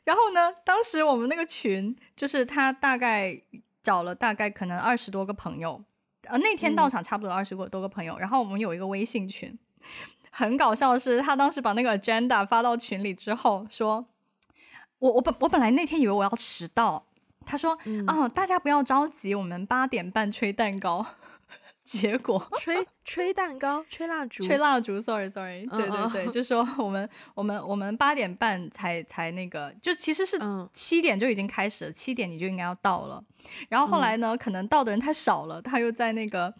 [0.04, 3.40] 然后呢，当时我们那个群就是他大概
[3.82, 5.82] 找了大概可能二十多个朋友。
[6.26, 9.56] 呃，那天到场差不多二十多个朋友，嗯，然后我们有一个微信群，
[10.30, 14.06] 很搞笑的是，他当时把那个 agenda 发到群里之后，说，
[14.98, 17.06] 我我本我本来那天以为我要迟到，
[17.44, 21.06] 他说，嗯，哦，大家不要着急，我们八点半吹蛋糕。
[21.82, 25.00] 结果吹 吹蛋糕，吹蜡烛，吹蜡烛。
[25.00, 30.38] Sorry Sorry，对对对， 就说我们我们我们八点半才才那个，就其实是
[30.74, 33.24] 七点就已经开始了，七点你就应该要到了。
[33.70, 36.52] 然后后来呢，可能到的人太少了，他又在那个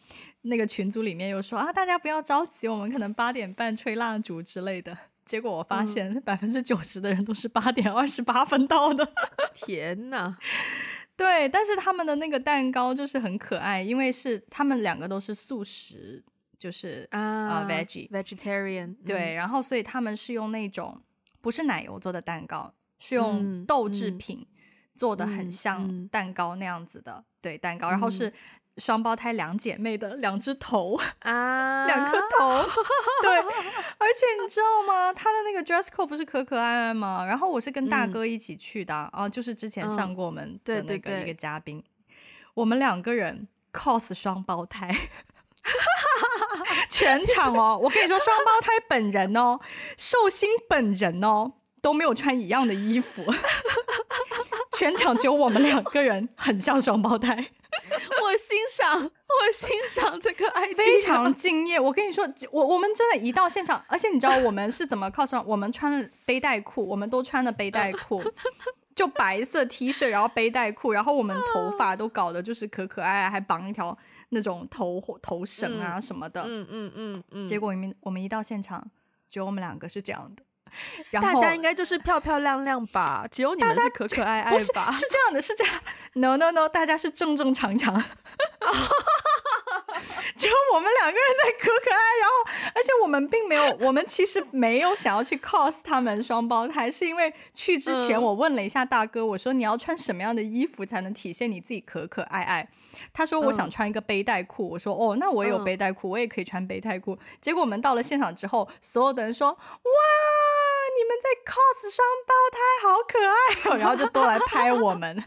[0.48, 4.96] 那个群组里面又说啊，大家不要着急，我们可能八点半吹蜡烛之类的。
[5.24, 9.06] 结果我发现百分之九十的人都是八点二十八分到的。
[9.52, 10.34] 天呐！
[11.16, 16.24] 对，但是他们的那个蛋糕就是很可爱，因为是他们两个都是素食，
[16.58, 18.96] 就是啊、uh, veggie vegetarian。
[19.04, 20.98] 对、嗯，然后所以他们是用那种
[21.42, 24.46] 不是奶油做的蛋糕，是用豆制品
[24.94, 28.32] 做的，很像蛋糕那样子的，嗯、对蛋糕，然后是。
[28.78, 32.62] 双胞胎两姐妹的两只头 啊，两颗头，
[33.22, 35.12] 对，而且你知道吗？
[35.12, 37.24] 他的那个 dress code 不是可可爱爱吗？
[37.26, 42.16] 然后我是跟大哥一起去的，啊、嗯，就是之前上过我们的那个一个嘉宾，对对对，
[42.54, 44.94] 我们两个人 cos 双胞胎，
[46.88, 49.58] 全场哦，我跟你说，双胞胎本人哦，
[49.96, 51.52] 寿星本人哦
[51.82, 53.24] 都没有穿一样的衣服，
[54.78, 57.50] 全场只有我们两个人很像双胞胎。
[58.22, 61.78] 我欣赏， 我欣赏这个 idea，非常敬业。
[61.78, 68.22] 我跟你说，我我们真的，一到现场，而且你知道我们是怎么 cos 我们穿了背带裤，我们都穿的背带裤，
[68.96, 73.96] 就白色 T 恤，然后背带裤，然后我们头发都搞得就是可可爱爱，还绑一条
[74.30, 76.42] 那种头头绳啊什么的。
[76.46, 77.46] 嗯嗯嗯嗯。
[77.46, 78.84] 结果我们我们一到现场，
[79.30, 80.42] 只有我们两个是这样的。
[81.10, 83.26] 然后大家应该就是漂漂亮亮吧？
[83.30, 84.90] 只有你们是可可爱爱吧？
[84.92, 85.74] 是，是这样的，是这样。
[86.14, 87.94] No No No，大家是正正常常。
[90.36, 102.68] 只有我们两个人在可可爱，然后而且我们并没有， 我们其实没有想要去 cos 他们双胞胎，是因为去之前我问了一下大哥，我说你要穿什么样的衣服才能体现你自己可可爱爱？
[103.12, 107.18] 他说我想穿一个背带裤，我说哦，那我也有背带裤，我也可以穿背带裤。
[107.40, 109.90] 结果我们到了现场之后，所有的人说哇。
[110.98, 113.78] 你们在 cos 双胞胎，好可爱哦！
[113.78, 115.22] 然后就都来拍我们，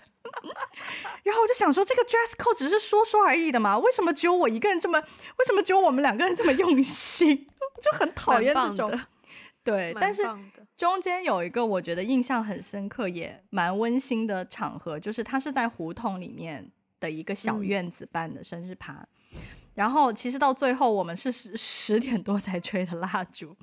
[1.23, 4.99] 然后我就想说，这个 dress code 只是说说而已的嘛，为什么只有我一个人这么？
[4.99, 7.47] 为什么只有我们两个人这么用心？
[7.81, 8.99] 就很讨厌这种。
[9.63, 10.23] 对，但是
[10.75, 18.93] 中间有一个我觉得印象很深刻，也蛮温馨的场合，就是他是在胡同里面的一个小院子办的生日趴，
[19.33, 19.39] 嗯、
[19.75, 23.55] 然后其实到最后我们是十十点多才吹的蜡烛，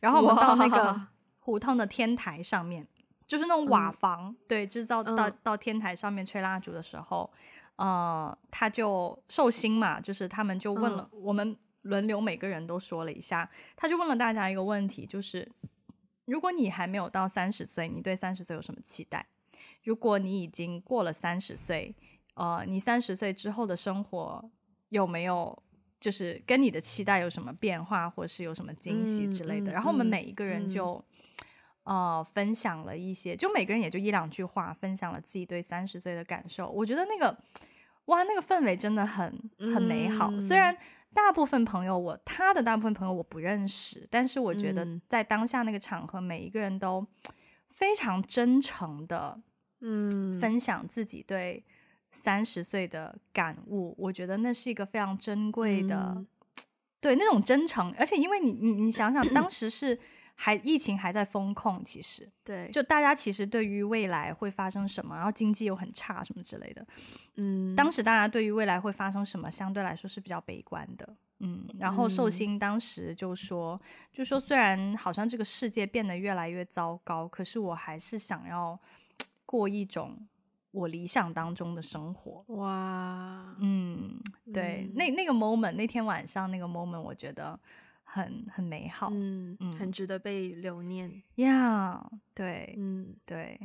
[0.00, 1.00] 然后我们到那个。
[1.46, 2.88] 胡同的天台上面，
[3.26, 7.30] 就是那种瓦房，嗯、对，就是到、嗯、到到天台上面吹蜡烛的时候，
[7.76, 15.50] 呃，他就寿星嘛，就是他们就问了、嗯、我们轮流每个人都说了一下，他就问了大家一个问题，就是
[16.26, 19.26] 如果你还没有到三十岁，你对三十岁有什么期待？
[19.84, 21.94] 如果你已经过了三十岁，
[22.34, 24.50] 呃，你三十岁之后的生活
[24.90, 25.62] 有没有
[25.98, 29.72] 就是跟你的期待有什么变化，或是有什么惊喜之类的？
[29.72, 31.02] 然后我们每一个人就。
[31.84, 36.68] 嗯呃，分享了一些，就每个人也就一两句话，分享了自己对三十岁的感受。
[36.70, 37.36] 我觉得那个，
[38.06, 40.30] 哇，那个氛围真的很很美好。
[40.30, 40.74] 嗯、虽然
[41.12, 47.06] 大部分朋友我他的大部分朋友我不认识，但是我觉得在当下那个场合，每一个人都
[47.68, 49.38] 非常真诚的，
[49.80, 51.62] 嗯，分享自己对
[52.10, 53.94] 三十岁的感悟。
[53.98, 56.26] 我觉得那是一个非常珍贵的，嗯、
[56.98, 57.94] 对那种真诚。
[57.98, 59.98] 而且因为你你你想想，当时是。
[60.36, 66.84] 还疫情还在风控，其实对，就大家其实对于未来会发生什么，然后经济又很差什么之类的，
[67.36, 78.78] 嗯，当时大家对于未来会发生什么，相对来说是比较悲观的，嗯，然后寿星当时就说，嗯、就说虽然好像这个世界变得越来越糟糕，可是我还是想要
[79.46, 80.18] 过一种
[80.72, 82.44] 我理想当中的生活。
[82.48, 84.20] 哇，嗯，
[84.52, 87.58] 对，嗯、那那个 moment，那天晚上那个 moment，我觉得。
[88.14, 91.20] 很很美好，嗯嗯，很值得被留念。
[91.34, 92.00] Yeah，
[92.32, 93.58] 对，嗯对，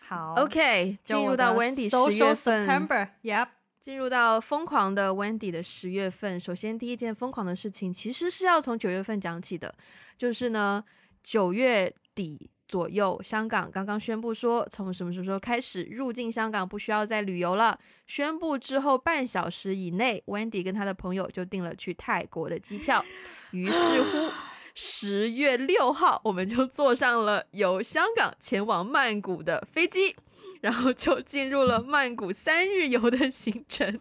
[0.00, 3.48] 好，OK，进入到 Wendy 十月份，September，Yep，
[3.80, 6.40] 进入到疯狂的 Wendy 的十月份。
[6.40, 9.72] 首先，第一件疯狂的事情其实是要从九月份讲起的，
[10.16, 10.84] 就是呢，
[11.22, 17.78] 九月底左右，香港刚刚宣布说，从什么什么时候开始入境香港不需要再旅游了。
[18.06, 23.04] 宣布之后半小时以内，Wendy 跟他的朋友就订了去泰国的机票。
[23.52, 24.32] 于是乎，
[24.74, 30.16] 十月六号我们就坐上了由香港前往曼谷的飞机，
[30.62, 34.00] 然后就进入了曼谷三日游的行程。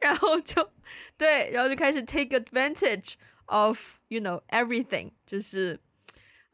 [0.00, 0.70] 然后就
[1.16, 3.14] 对，然后就开始 take advantage
[3.46, 5.80] of you know everything，就是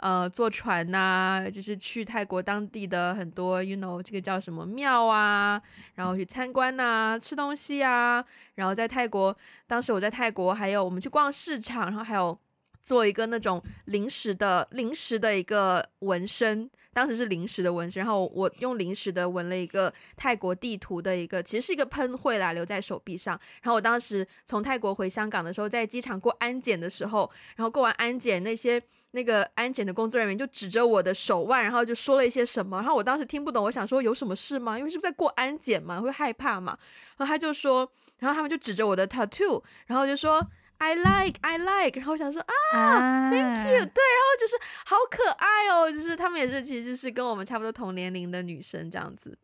[0.04, 5.58] 呃坐船呐、就是去泰国当地的很多 you know 这个叫什么庙啊，
[5.94, 8.22] 然后去参观呐、吃东西啊，
[8.56, 9.34] 然后在泰国，
[9.66, 12.38] 当时我在泰国，还有我们去逛市场，然后还有
[12.82, 16.70] 做一个那种临时的临时的一个纹身。
[16.94, 23.38] 当时是临时的纹身，然后我用临时的纹了一个泰国地图的一个，其实是一个喷绘啦，留在手臂上。
[23.62, 28.80] 然后我当时从泰国回香港的时候，在机场过安检的时候，然后过完安检，那些
[29.10, 32.78] 那个安检的工作人员就指着我的手腕，然后就说了一些什么。
[32.78, 34.78] 然后我当时听不懂，我想说有什么事吗？
[34.78, 36.78] 因为是不是在过安检嘛，会害怕嘛。
[37.16, 37.90] 然后他就说，
[38.20, 40.46] 然后他们就指着我的 tattoo，然后就说。
[40.76, 44.03] I like, I like，然后我想说啊，啊，Thank you，对，
[44.44, 49.38] 就是好可爱哦，就是他们也是，其实就是跟我们差不多同年龄的女生这样子。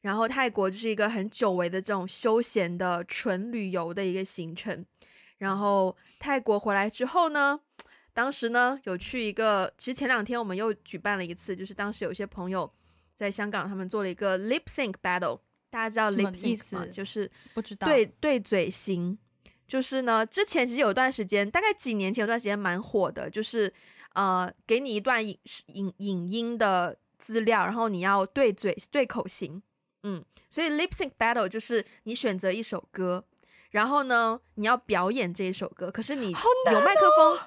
[0.00, 4.82] 然后泰国就是一个很久违的这种休闲的纯旅游的一个行程。
[5.36, 7.60] 然后泰国回来之后呢，
[8.14, 12.72] 当时呢有去一个，其实前两天我们又举办了一次，就是当时有些朋友
[13.14, 15.38] 在香港，他们做了一个 lip sync battle，
[15.68, 16.86] 大家知道 lip sync 吗？
[16.86, 19.18] 就是不知道对对嘴型。
[19.66, 23.72] 就是呢，之前其实有段时间，大概几年前有段时间蛮火的，就是
[24.14, 25.38] 呃，给你一段影
[25.68, 29.62] 影影音的资料，然后你要对嘴对口型，
[30.02, 33.24] 嗯，所以 lip sync battle 就是你选择一首歌，
[33.70, 37.40] 然后呢，你要表演这一首歌，可是你有麦克风，哦、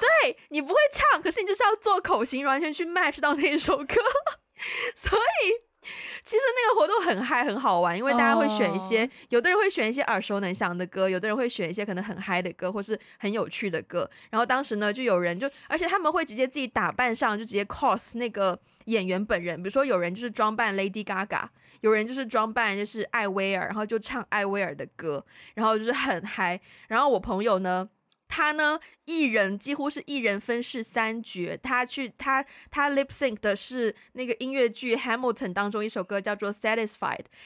[0.00, 3.94] 对你不会唱，可是你就是要做口型，完全去 match 到那一首歌，
[4.94, 5.64] 所以。
[6.24, 9.10] 其实那个活动很嗨，很好玩，因为大家会选一些，oh.
[9.30, 14.10] 有的人会选一些耳熟能详的歌，有的人会选一些可能很嗨的歌，或是很有趣的歌。
[14.30, 19.56] 然后当时呢，就有人就，而且他们会直接自己打扮上，就直接 cos 那个演员本人。
[19.62, 21.44] 比如说有人就是装扮 Lady Gaga，
[21.82, 25.24] 有人就是装扮就是艾薇儿，然后就唱艾薇儿的歌，
[25.54, 26.60] 然后就是很嗨。
[26.88, 27.88] 然后我朋友呢。
[28.36, 31.56] 他呢，一人几乎是一人分饰三角。
[31.62, 36.98] 他去他他 lip sync 的是那个音乐剧《Hamilton》当中一首歌叫做《Satisfied》，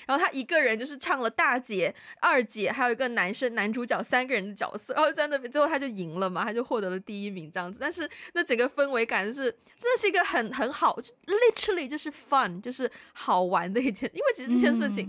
[0.07, 7.79] 然后他一个人就是唱了大姐、二姐，还有一个男生男主角三个人的角色，然后在那边最后他就赢了嘛，他就获得了第一名这样子。
[7.79, 15.07] 但是那整个氛围感就是真的是一个很很好就，literally 就是 fun，就是好玩的一件，因为其实这件事情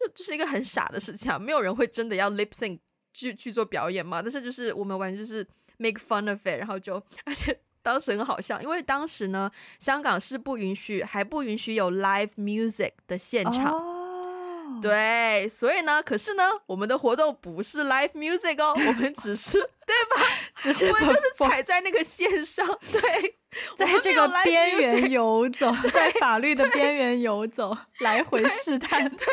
[0.00, 2.78] 就就是一个很傻的事情啊，没有人会真的要 lip sync。
[3.12, 5.46] 去去做表演嘛，但是就是我们玩就是
[5.78, 6.94] make fun of it，然后就
[7.24, 14.80] 而且当时很好笑，因为当时呢，香港是不允许还不允许有 live music 的现场，oh.
[14.80, 19.52] 对，所以呢，可是呢，我们的活动不是 live music 哦，我们只是
[19.84, 20.24] 对吧？
[20.56, 23.36] 只是我们就是踩在那个线上，对，
[23.76, 29.26] 在这个边缘游走，在法律的边缘游走，来回试探，对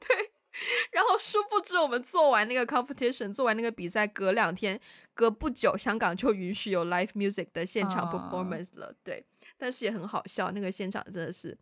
[0.00, 0.16] 对。
[0.18, 0.30] 对
[0.92, 4.78] 然后殊不知，我们做完那个 competition，做完那个比赛，隔两天，
[5.14, 8.92] 隔不久，香港就允许有 live music 的现场 performance 了。
[8.92, 8.96] Uh.
[9.04, 9.26] 对，
[9.56, 11.56] 但是也很好笑，那个现场真的是，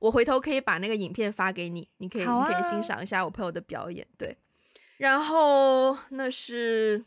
[0.00, 4.06] 我回头可以把那个影片发给你，你可以、啊、你可以欣赏一下我朋友的表演。
[4.18, 4.36] 对，
[4.98, 7.04] 然后那是。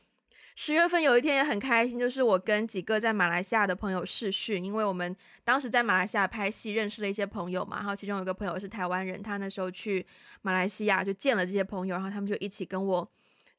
[0.59, 7.77] 十月份有一天也很开心，就是我跟几个在马来西亚的朋友试讯，因为我们当时在马来西亚拍戏，认识了一些朋友嘛。
[7.77, 10.03] 然后其中有一个朋友是台湾人，他那时候去
[10.41, 13.07] 马来西亚就见了这些朋友，然后他们就一起跟我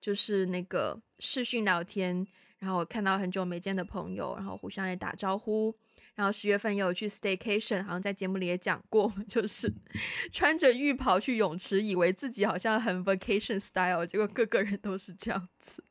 [0.01, 2.26] 就是那个视讯聊天，
[2.59, 5.72] 然后看到很久没见的朋友，然后互相也打招呼。
[6.16, 9.72] 然后十月份也有去 staycation，好像在节目里也讲过，就是
[10.32, 15.84] 穿着浴袍去泳池，以为自己好像很 vacation style，结果个个人都是这样子。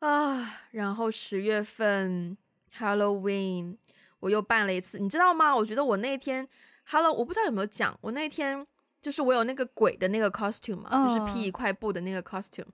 [0.00, 2.36] 啊，然后十月份
[2.78, 3.76] Halloween
[4.18, 5.54] 我又办了一次，你知道吗？
[5.54, 6.46] 我觉得我那天
[6.84, 8.66] Hello，我不知道有没有讲，我那天
[9.00, 11.06] 就是我有那个鬼的那个 costume 嘛，oh.
[11.06, 12.66] 就是披一块布的那个 costume。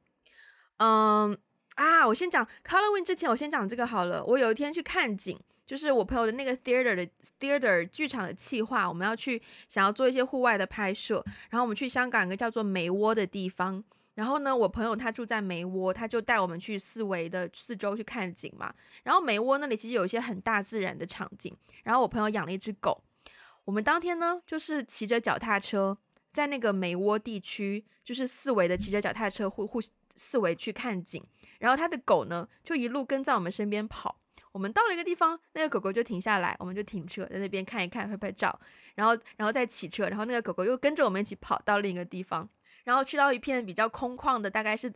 [0.78, 1.36] 嗯
[1.74, 4.24] 啊，我先讲 Halloween 之前，我先讲这个好了。
[4.24, 7.08] 我有一天去看景，就是我朋友的那个 theater 的
[7.40, 13.82] theater 剧场的企划，我们要去想要做一些户外的拍摄，然后我们去香港一个叫做梅窝的地方。
[14.16, 18.74] 然后呢，我朋友他住在梅窝，他就带我们去四围的四周去看景嘛。
[19.04, 21.54] 然后梅窝那里其实有一些很大自然的场景。
[21.84, 23.04] 然后我朋友养了一只狗，
[23.64, 25.96] 我们当天呢就是骑着脚踏车
[26.32, 29.80] 在那个梅窝地区，就是四围的骑着脚踏车互互
[30.16, 31.22] 四围去看景。
[31.60, 34.18] 然后他的狗呢就一路跟在我们身边跑。
[34.52, 38.58] 我们到了一个地方，那个狗狗就停下来，我们就停车在那边看一看，拍拍照，
[38.94, 42.48] 然后然后再骑车，然后那个狗狗又跟着我们一起跑到另一个地方，
[42.86, 44.90] 然后去到一片比较空旷的，大概是。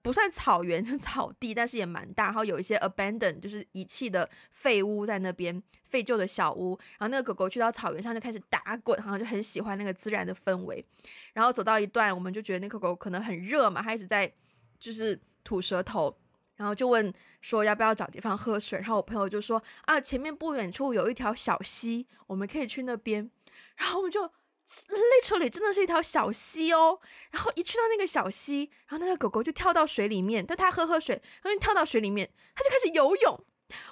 [0.00, 2.26] 不算草原， 就草地，但是也蛮大。
[2.26, 6.78] 然后有一些 abandoned，就是遗弃的废屋在那边，废旧的小屋。
[6.98, 10.86] 然后那个狗狗去到草原上就开始打滚，然后就很喜欢那个自然的氛围。
[11.32, 14.32] 然后走到一段，我们就觉得那个狗狗可能很热嘛，它一直在
[14.78, 16.16] 就是吐舌头，
[16.54, 18.78] 然后就问说要不要找地方喝水。
[18.78, 23.28] 然后我朋友就说啊，前面不远处有一条小溪，我们可以去那边。
[23.74, 24.30] 然后我们就。
[24.70, 27.00] Literally 真的是一条小溪哦，
[27.32, 33.44] 然后一去到那个小溪，然后那个狗狗就跳到水里面，但它喝喝水，然后跳到水里面，它就开始游泳。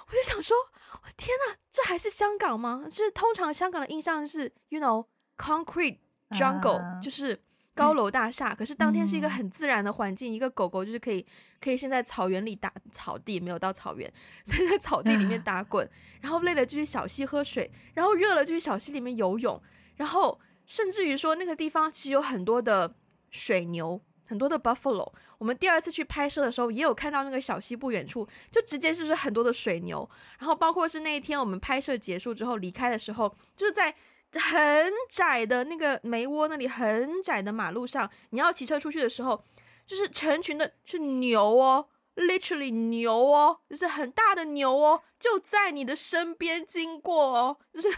[0.07, 0.55] 我就想说，
[1.03, 2.85] 我的天呐，这还是香港吗？
[2.89, 5.05] 就是通常香港的印象是，you know
[5.37, 5.97] concrete
[6.29, 7.37] jungle，、uh, 就是
[7.75, 8.53] 高楼大厦。
[8.53, 11.25] 嗯、可是当天是一个很自然的环境，嗯、一个狗狗就是可以
[11.59, 14.09] 可以先在草原里打草地，没有到草原，
[14.45, 19.61] 在在草地里面打滚，嗯、然后累了就去小溪喝水，然后热了就去小溪里面游泳，
[19.97, 20.39] 然后。
[20.69, 22.93] 甚至于说，那个地方其实有很多的
[23.31, 25.11] 水牛，很多的 buffalo。
[25.39, 30.07] 我们第二次去拍摄的时候，也有看到那个小溪不远处，就直接就是很多的水牛。
[30.37, 33.95] 然后包括是那一天我们拍摄结束之后离开的时候，就是在
[34.33, 39.43] 很窄的那个梅窝那里很窄的马路上，你要骑车出去的时候，
[39.87, 47.91] 就是成群的是牛哦，literally 牛哦，就是很大的牛哦，就在你的身边经过哦，就是。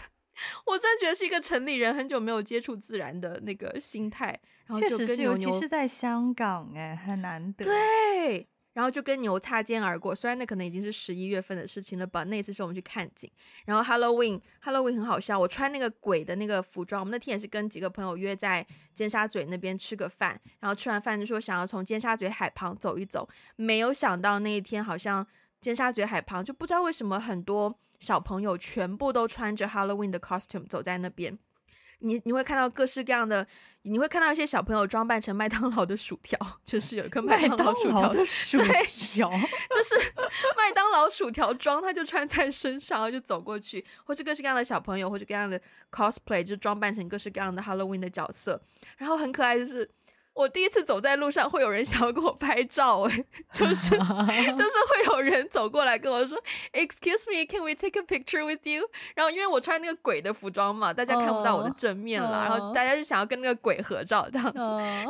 [0.66, 7.64] 我真的觉得是一个城里人很久没有接触自然的那个心态，然后就跟牛牛，确实是，尤其是在香港，哎，很难得。
[7.64, 10.14] 对，然后就跟牛擦肩而过。
[10.14, 13.30] 虽然那可能已经是十一月份的事情了吧，那次是我们去看景。
[13.66, 17.00] 然后 Halloween，Halloween 很好笑，我穿那个鬼的那个服装。
[17.00, 23.28] 我们那天也是跟几个朋友约在尖沙咀那边吃个饭，然后吃完饭就说想要从尖沙咀海旁走一走。
[23.56, 25.26] 没有想到那一天好像
[25.60, 27.78] 尖沙咀海旁就不知道为什么很多。
[28.02, 31.38] 小朋友全部都穿着 Halloween 的 costume 走在那边，
[32.00, 33.46] 你你会看到各式各样的，
[33.82, 39.94] 你会看到一些小朋友装扮成麦当劳的薯条，就是有一个麦当劳薯条的薯条，就是
[40.56, 45.60] 麦当劳薯条装，他就穿在身上，然后就走过去，或是各式各样的小朋友，或是各样的
[45.92, 48.60] cosplay，就装扮成各式各样的 Halloween 的角色，
[48.96, 49.88] 然后很可爱，就是。
[50.34, 58.88] 我第一次走在路上，会有人想要跟我拍照，哎，就是 就是会有人走过来跟我说，Excuse me, can we take a picture with you？
[59.14, 64.58] 然后因为我穿那个鬼的服装嘛，大家看不到我的正面啦，然后大家就想要跟那个鬼合照这样子，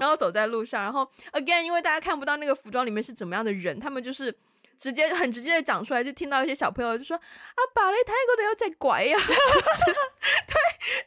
[0.01, 4.35] 然后走在路上，然后 again，因为大家看不到那个服装里面是怎么样的人，他们就是。
[4.83, 10.55] 直接很直接的讲出来，就听到一些小朋友就说：“啊，爸，你泰国的要再拐呀！” 对，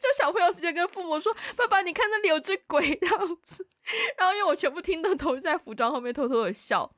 [0.00, 3.66] 就小朋友直接跟父母说：“爸爸，你看那里有只鬼这样子。
[4.16, 6.90] ”然后因为我全部听得都在服装后面偷偷的笑。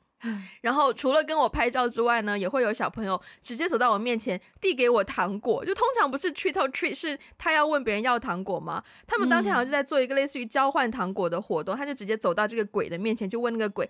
[0.60, 5.64] 然后除了跟我拍照之外呢，也会有小朋友直接走到我面前递给我糖果。
[5.64, 8.84] 就通常不是 treat or treat，是他要问别人要糖果吗？
[9.04, 13.88] 他们当天好像就在做一个类似于交换糖果的活动，他就直接走到这个鬼的面前，就问那个鬼。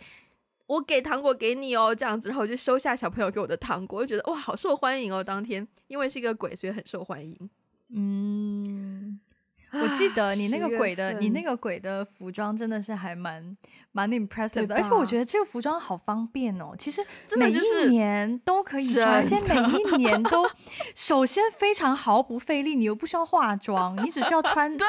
[0.68, 5.24] 我给糖果给你哦，这样子，然后我就收下小朋友给我的糖果，我就觉得哇，好受欢迎哦。
[5.24, 7.50] 当天因为是一个鬼，所以很受欢迎。
[7.88, 9.18] 嗯。
[9.72, 13.56] 我记得你那个鬼的，你那个鬼的服装真的是还蛮
[13.92, 16.74] 蛮 impressive 的，而且我觉得这个服装好方便哦。
[16.78, 17.04] 其实
[17.36, 20.48] 每一年都可以穿，而且每一年都，
[20.96, 24.86] 首先非常毫不费力，你又不需要化妆，你只需要穿， 对，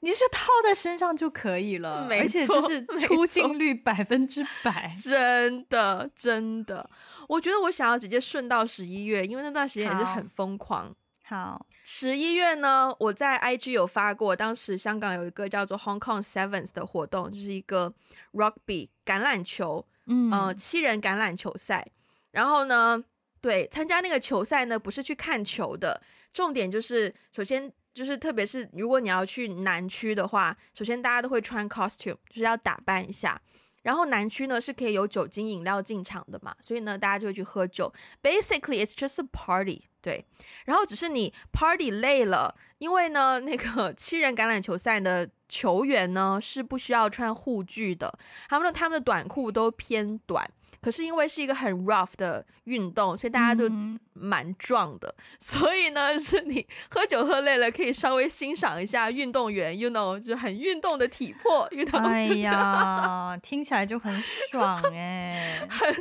[0.00, 6.88] 你是套在身上就可以了，而且就是出镜率百分之 百，真的真的。
[7.28, 10.94] 我觉得我想要直接顺到十一月，因为那段时间也是很疯狂。
[11.28, 17.92] 好，十一月呢，我在 IG 有发过，当时香港有一个叫做 Hong Kong Sevens 的活动，就是一个
[18.32, 21.84] Rugby 橄榄球，嗯、呃，七人橄榄球赛。
[22.30, 23.02] 然后呢，
[23.40, 26.00] 对，参加那个球赛呢，不是去看球的，
[26.32, 33.42] 重点就是，首先就是，特别是如果你要去南区的话，首先大家都会穿 costume，就是要打扮一下。
[33.86, 37.92] 然后南区呢是可以有酒精饮料进场的嘛，所以呢大家就会去喝酒。
[38.20, 40.26] Basically, it's just a party，对。
[40.64, 48.18] 然后只是你 party 累了，因为呢那个 七人橄榄球赛的球员呢是不需要穿护具的，
[48.48, 50.50] 他们的他们的短裤都偏短。
[50.80, 53.68] 可是因为是一个很 rough 的运动，所以大家都
[54.12, 55.14] 蛮壮的。
[55.18, 61.68] 嗯、所以呢，是你喝酒喝累了，可以稍微欣赏一下运动员，you know，就很运动的体魄。
[61.70, 62.06] You know?
[62.06, 65.94] 哎呀， 听起来就很爽哎，很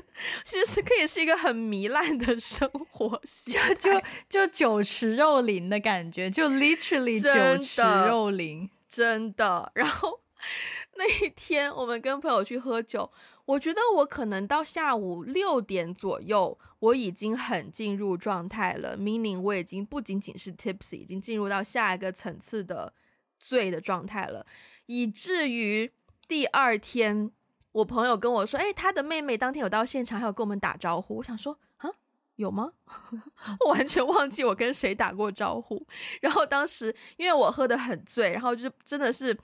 [0.44, 9.72] 其实是可以是一个很糜烂的生活，就就就酒池肉林的感觉，就 literally 酒池肉林，真的。
[9.76, 10.22] 然后
[10.96, 13.12] 那一天我们跟朋友去喝酒。
[13.46, 22.92] 我觉得我可能到下午六点左右，我已经很进入状态了，meaning 我已经不仅仅是 tipsy，已经进入到下一个层次的
[23.38, 24.44] 醉的状态了，
[24.88, 25.92] 以至于
[26.28, 27.30] 第二天，
[27.72, 31.18] 我朋友跟我说，哎，他的妹妹当天有到现场，还有跟我们打招呼。
[31.18, 31.92] 我想说，啊，
[32.38, 32.74] 有吗？
[33.64, 35.86] 我完全忘记我跟谁打过招呼。
[36.22, 39.38] 然后当时因为我喝得很醉，然后就真的是。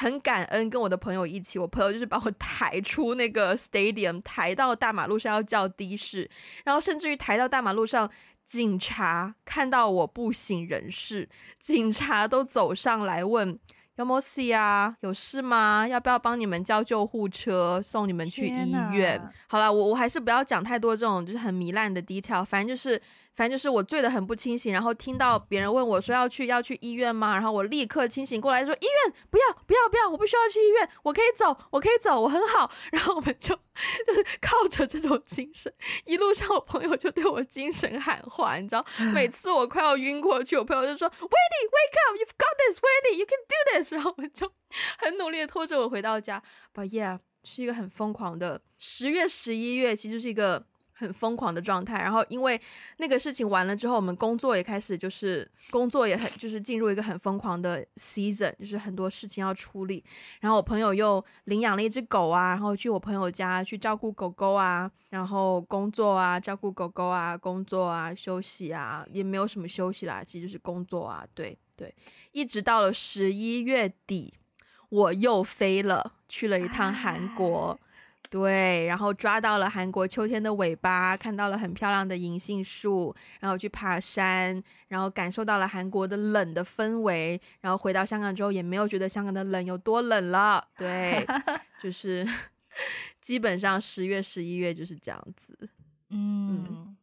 [0.00, 6.26] 很感恩跟我的朋友一起，我朋友就是把我抬出那个 stadium，抬到大马路上要叫的士，
[6.64, 8.10] 然后甚至于抬到大马路上，
[8.46, 11.28] 警察看到我不省人事，
[11.58, 13.58] 警察都走上来问
[13.96, 15.86] 有没有事啊，有事吗？
[15.86, 19.20] 要不要帮你们叫救护车送你们去医院？
[19.48, 22.98] 好了，我我还是不要讲太多这种就是很糜烂的 detail，反正就是。
[23.36, 27.32] 反正就是我醉得很不清醒，然后听到别人问我说要去要去医院吗？
[27.34, 32.70] 然后我立刻清醒过来说医院不要不要不要，我不需要去医院，我可以走，我可以走，我很好。
[32.92, 33.54] 然后我们就
[34.06, 35.72] 就是靠着这种精神，
[36.04, 43.92] 一路上我朋友就对我精神喊话，你知道，每次我快要晕过去，我朋友就说 Wendy wake up，you've got this，Wendy you can do this。
[43.92, 44.52] 然后我们就
[44.98, 46.42] 很努力的拖着我回到家。
[46.74, 50.66] But yeah，是一个很疯狂的十月十一月，其实是一个。
[51.00, 52.60] 很疯狂的状态，然后因为
[52.98, 60.04] 那个事情完了之后，我们工作也开始就是工作也很就是进入一个很疯狂的 season，就是很多事情要处理。
[60.40, 71.94] 然后我朋友又领养了一只狗啊，然后去我朋友家去照顾狗狗啊，然后工作啊，照顾狗狗啊，工作啊，休息啊，也没有什么休息啦，其实就是工作啊，对对，
[72.32, 74.34] 一直到了十一月底，
[74.90, 77.80] 我又飞了，去了一趟韩国。
[78.28, 90.64] 对，然后抓到了韩国秋天的尾巴，看到了很漂亮的银杏树，然后去爬山，然后感受到了韩国的冷的氛围，然后回到香港之后也没有觉得香港的冷有多冷了。
[90.76, 91.26] 对，
[91.82, 92.26] 就是
[93.20, 95.58] 基本上十月、十一月就是这样子。
[96.10, 96.66] 嗯。
[96.68, 96.96] 嗯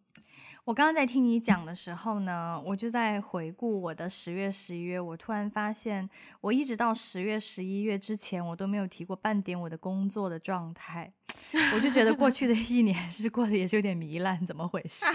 [0.67, 4.99] 我刚刚在听你讲的时候呢，我就在回顾我的十月、十一月。
[4.99, 6.09] 我突然发现，
[6.41, 11.09] 我一直到十月、十一月之前，我都没有提过半点我的工作的状态。
[11.73, 15.05] 我就觉得过去的 一年是过得也是有点糜烂，怎么回事？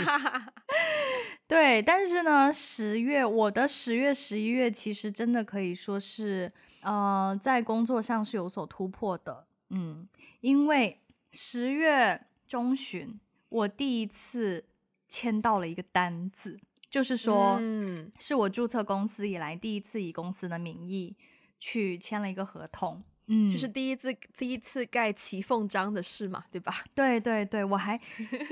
[1.47, 6.51] 对，但是呢，十月我的十月、十一月其实真的可以说是，
[6.81, 9.47] 呃，在工作上是有所突破的。
[9.69, 10.09] 嗯，
[10.41, 14.65] 因为十月中旬我第一次。
[15.13, 16.59] 签到了一个单子，
[16.89, 21.15] 就是说，嗯，是我注册公司以来第一次以公司的名义
[21.61, 26.83] 去签了一个合同，嗯，就是第一次第一次盖骑缝章的事嘛，对吧？
[26.97, 28.01] 对对对，我还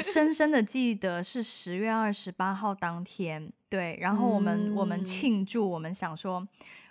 [0.01, 6.47] 深深的记得是十月二十八号当天，对，然后我们、嗯、我们庆祝，我们想说，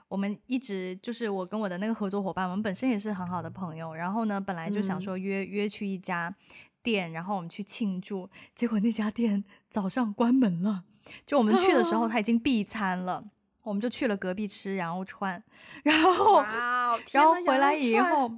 [0.07, 6.35] 我们一直就是我跟我的那个合作伙伴，我们本身也是很好的朋友，然后呢，本来就想说约、嗯、约去一家。
[6.81, 10.83] 店，然后我们去庆祝，结果那家店早上关门了。
[11.25, 13.23] 就我们去的时候， 他已经闭餐了，
[13.63, 15.41] 我们就去了隔壁吃羊肉串，
[15.83, 18.31] 然后，哇，然后回来以后，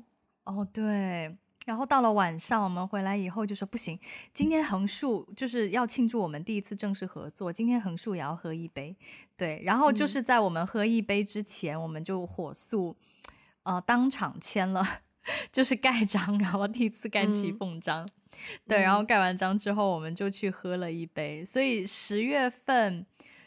[0.46, 4.00] 哦对，然后到了晚上，我们回来以后就说不行，
[4.34, 8.96] 今天横竖就是要庆祝我们第一次正式合作，今天横竖也要喝一杯，
[9.36, 12.96] 对，然后就是在我们喝一杯之前，嗯、我们就火速，
[13.64, 14.86] 呃，当场签了，
[15.52, 18.06] 就是盖章，然后第一次盖起凤章。
[18.06, 18.10] 嗯
[18.68, 21.42] 对，然后盖完章之后，我们就去喝了一杯。
[21.42, 23.06] 嗯、所以十月份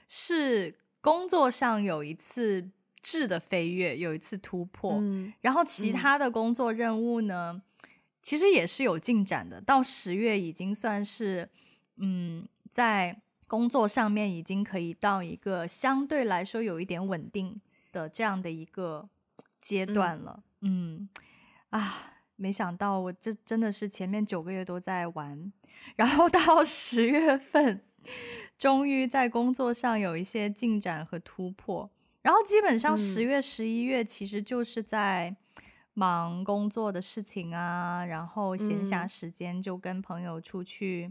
[0.08, 2.70] 是工作上有一次
[3.00, 4.94] 质的飞跃，有一次突破。
[5.00, 7.62] 嗯、然后其他的工作任务呢，嗯、
[8.22, 9.60] 其实也是有进展的。
[9.60, 11.48] 到十月已经算是，
[11.96, 17.60] 嗯，在工作上面已经可以到一个相对来说有一点稳定
[17.92, 19.08] 的这样的一个
[19.60, 20.42] 阶段了。
[20.60, 21.08] 嗯，嗯
[21.70, 22.10] 啊。
[22.44, 25.50] 没想到我这真的是前面九个月都在玩，
[25.96, 27.80] 然后到十月份，
[28.58, 31.88] 终于在工作上有一些进展和突破。
[32.20, 35.34] 然后基本上十月、十一月其实就是在
[35.94, 41.10] 忙工作的事情啊，然后闲暇时间就跟朋友出去，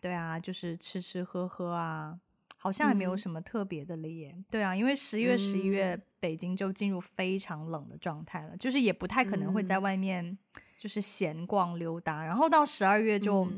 [0.00, 2.18] 对啊，就是吃吃喝喝啊。
[2.66, 4.32] 好像也没有什么特别的了耶。
[4.36, 10.36] 嗯、对啊，因为十一月、十一月北京就进入非常冷的状态了，嗯、就是也不太可能会在外面
[10.76, 12.22] 就是闲逛溜达。
[12.22, 13.48] 嗯、然后到十二月就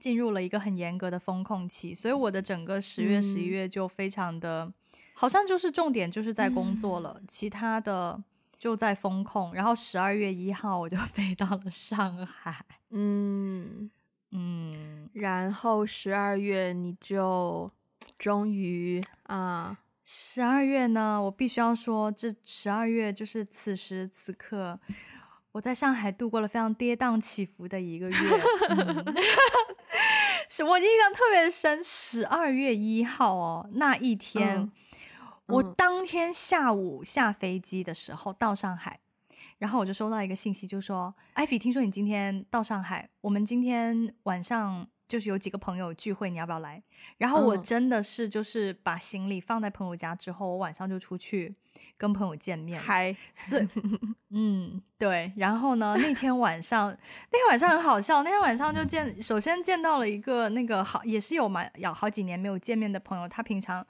[0.00, 4.74] 进入了一个很严格的风控期，嗯、所以我的整个十月、十一月就非常的，嗯、
[5.14, 8.20] 好像就是重点就是在工作了，嗯、其他的
[8.58, 9.54] 就在风控。
[9.54, 13.88] 然后十二月一号我就 飞到了上海，嗯
[14.32, 17.70] 嗯，然后十二月你就。
[18.18, 24.78] 终于啊，十二月呢，我必须要说，这十二月就是此时此刻，
[25.52, 28.16] 我在上海度过了非常跌宕起伏的一个月。
[28.68, 29.04] 嗯、
[30.50, 34.72] 是我印象特别深，十二月一号哦，那一天，嗯、
[35.46, 39.00] 我当天下午下飞机的时候到上海，
[39.58, 46.80] 然后我就收到一个信息，就说：“艾菲，听说你今天到上海，我们今天晚上。”就是有几个朋友聚会，你要不要来？
[47.18, 51.52] 然后我真的是就是把行李放在朋友家之后，我晚上就出去
[51.96, 52.80] 跟朋友见面。
[52.80, 53.68] 嗨，是，
[54.30, 55.32] 嗯，对。
[55.36, 56.96] 然后呢，那天晚上，
[57.32, 58.22] 那天晚上很好笑。
[58.22, 63.28] 那天晚上就见，首先见到了一个那个好，也是有蛮有好几年没有见面的朋友。
[63.28, 63.84] 他平常。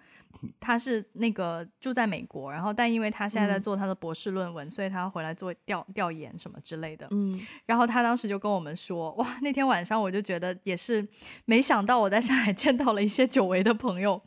[0.58, 7.06] 他是那个住在美国，然后但因为他现在在做他的博士论文，嗯、所以他要回来做调调研什么之类的。
[7.10, 11.06] 嗯，然后他当时就跟我们说，哇，那天晚上我就觉得也是
[11.44, 14.22] 没想到我在上海 见到了一些久违的朋友。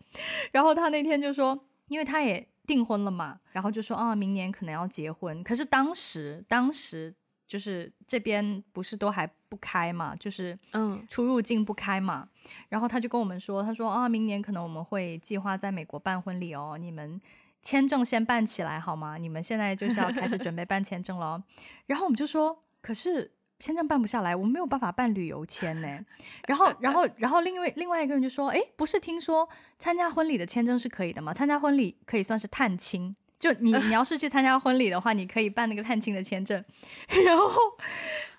[0.52, 5.44] 然后他那天就说，因为他也订婚了嘛，然后就说啊，明年可能要结婚。
[5.44, 7.16] 可是当时当时。
[7.54, 12.28] 就是这边不是都还不开嘛，就是嗯，出入境不开嘛。
[12.28, 17.22] 嗯、然后他就跟我们说，他说啊，明年可能我们会计划在美国办婚礼哦，你们
[17.62, 19.20] 签证先办起来好吗？
[19.20, 21.44] 你们现在就是要开始准备办签证了。
[21.86, 26.04] 然后我们就说，可是签证办不下来，我们没有办法办旅游签呢。
[26.48, 29.48] 然后，然后，然后另外另外一个人就说，哎，不是听说
[29.78, 31.32] 参加婚礼的签证是可以的吗？
[31.32, 33.16] 参加婚礼可以算是探亲。
[33.44, 36.64] 就你，你要是去参加婚礼的话，你可以办那个探亲的签证。
[37.26, 37.50] 然后，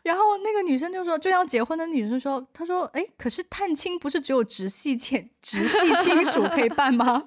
[0.02, 7.24] 然后那个女生就说，就要结婚的女生说，她说，哎，可是探亲不是只有直系亲直系亲属可以办吗？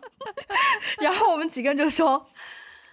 [0.98, 2.28] 然后我们几个人就说，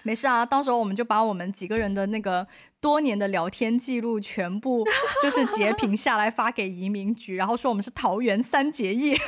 [0.03, 2.47] 没事啊，到时候我们就把我们几个人的那个
[2.79, 4.87] 多年的聊天记录全部
[5.23, 9.17] 就是截屏下来发给移民局，然后说我们是桃园三结义。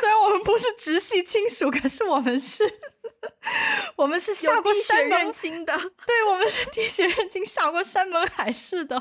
[0.00, 2.64] 虽然我们不是直系亲属，可是我们是。
[3.96, 5.72] 我们是下过山门认亲的，
[6.06, 8.96] 对，我们是滴血认亲，下过山盟海誓的，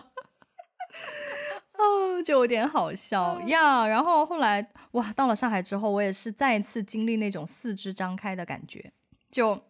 [1.78, 3.84] 哦，就有点好笑呀。
[3.84, 8.94] Yeah, 然后后来哇，到了上海之后，我也是再一次经历那种四肢张开的感觉，
[9.30, 9.66] 就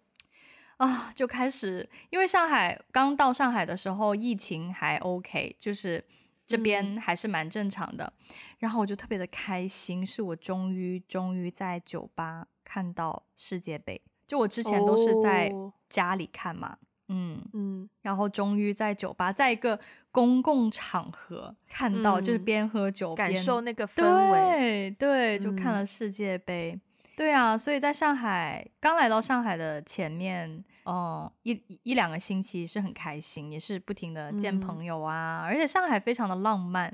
[0.78, 6.04] 啊，就开始，因为上海刚到上海的时候，疫情还 OK，就是
[6.46, 8.14] 这边还是蛮正常的。
[8.30, 14.02] 嗯、然后我就特别的开心，是我终于终于在酒吧看到世界杯。
[14.28, 15.52] 就我之前都是在
[15.90, 16.78] 家里看嘛，哦、
[17.10, 17.42] 嗯。
[17.54, 19.80] 嗯，然后终于在酒吧，在一个
[20.12, 26.82] 公共场合看到，嗯、就是边喝酒边感受那个氛围，对对，就看了世界杯，嗯、
[27.16, 36.92] 对啊，所以在上海刚来到上海的前面，哦、嗯，一一两个星期是很开心，也是不停的见朋友啊，嗯、而且上海非常的浪漫，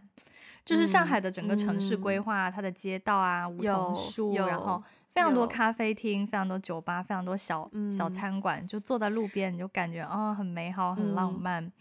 [0.66, 4.84] 就是上海的整个城市规划，嗯、它的街道啊，梧桐树，然后。
[5.14, 11.64] 非常多咖啡厅，非常多酒吧，非常多小、嗯、小餐馆，就坐在路边，你就感觉啊、哦，很美好，很浪漫。
[11.64, 11.72] 嗯、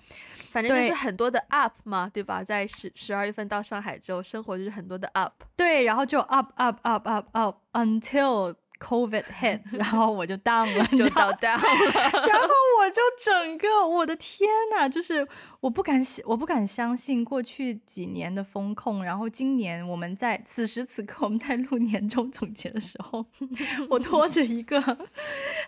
[0.52, 2.42] 反正就是很多的 up 嘛，对，对吧？
[2.42, 5.42] 在十十二月份到上海之后，生活就是很多的 up。
[5.56, 8.54] 对，然后就 up up up up up until。
[8.80, 12.48] COVID hits， 然后我就 down 了，就到 down 了， 然后
[12.80, 15.26] 我就整个，我的天呐，就是
[15.60, 23.24] 我不敢想，我不敢相信过去几年的风控，然后今年我们在此时此刻我们在录年终总结的时候，
[23.90, 24.80] 我拖着一个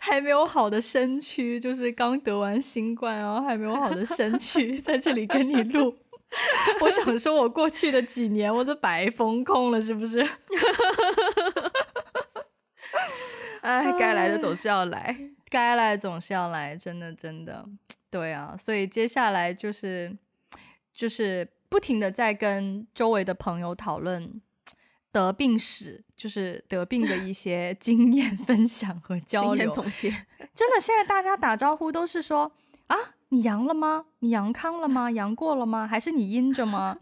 [0.01, 5.95] 还没有好的身躯，就是刚得完新冠，然后还没有好的身躯，在这里跟你录。
[6.81, 10.27] 我想说，我过去的几年我都白风控了，是不是？
[13.67, 15.17] 哎，该来的总是要来，
[15.49, 17.65] 该来总是要来，真的真的，
[18.11, 20.13] 对啊，所以接下来就是
[20.93, 24.41] 就是不停的在跟周围的朋友讨论
[25.13, 30.11] 得病史，就是得病的一些 经验分享和交流总结。
[30.55, 32.51] 真的，现在大家打招呼都是说
[32.89, 32.97] 啊，
[33.29, 34.07] 你阳了吗？
[34.19, 35.09] 你阳康了吗？
[35.09, 35.87] 阳过了吗？
[35.87, 36.99] 还是你阴着吗？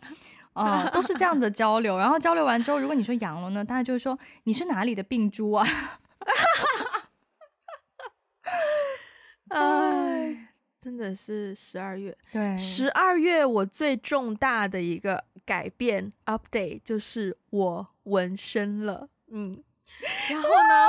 [0.52, 1.96] 啊、呃，都是这样的交流。
[1.96, 5.66] 然后交流完之后，如果你说阳了呢，大家就会说你是哪里的病猪啊？
[9.48, 10.48] 哎，
[10.80, 12.16] 真的是十二月。
[12.32, 19.08] 对，十二月我最重大的一个改变 update 就是我纹身了。
[19.32, 19.62] 嗯，
[20.28, 20.88] 然后呢？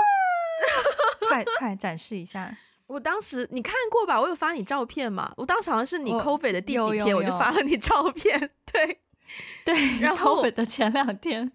[1.27, 2.55] 快快展示一下！
[2.87, 4.19] 我当时你看过吧？
[4.19, 5.33] 我有发你照片嘛？
[5.37, 8.51] 我当时好像是你 COVID 的第几天，我就发了你照片。
[8.71, 8.99] 对
[9.65, 11.51] 对，然后 COVID 的前两天。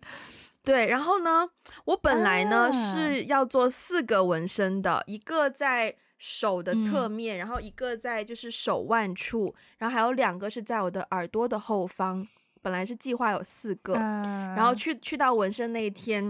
[0.66, 1.48] 对，然后呢，
[1.84, 12.26] 我本来呢、啊、是要做四个纹身的，一个在手的侧面，嗯、然后一个在就是手腕处，然后还有两个是在我的耳朵的后方。
[12.60, 16.24] 本来是计划有四个，啊、然后去去到纹身那一天，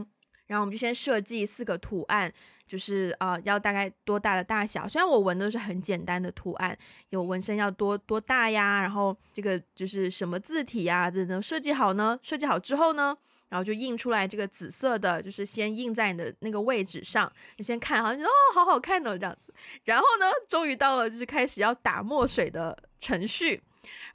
[0.49, 2.31] 然后我们就先设计四个图案，
[2.67, 4.87] 就是啊、呃，要大概多大的大小。
[4.87, 6.77] 虽然我纹的都是很简单的图案，
[7.09, 12.19] 有纹身要多多大呀，然后这个就是什么字体呀，等等设计好呢？
[12.21, 13.17] 设计好之后呢，
[13.49, 19.53] 然后就印出来这个紫色的，就是先印在你的那个位置上，你先看好，你说哦，好好看哦，这样子。
[19.85, 23.63] 然后呢，终于到了就是开始要打墨水的程序。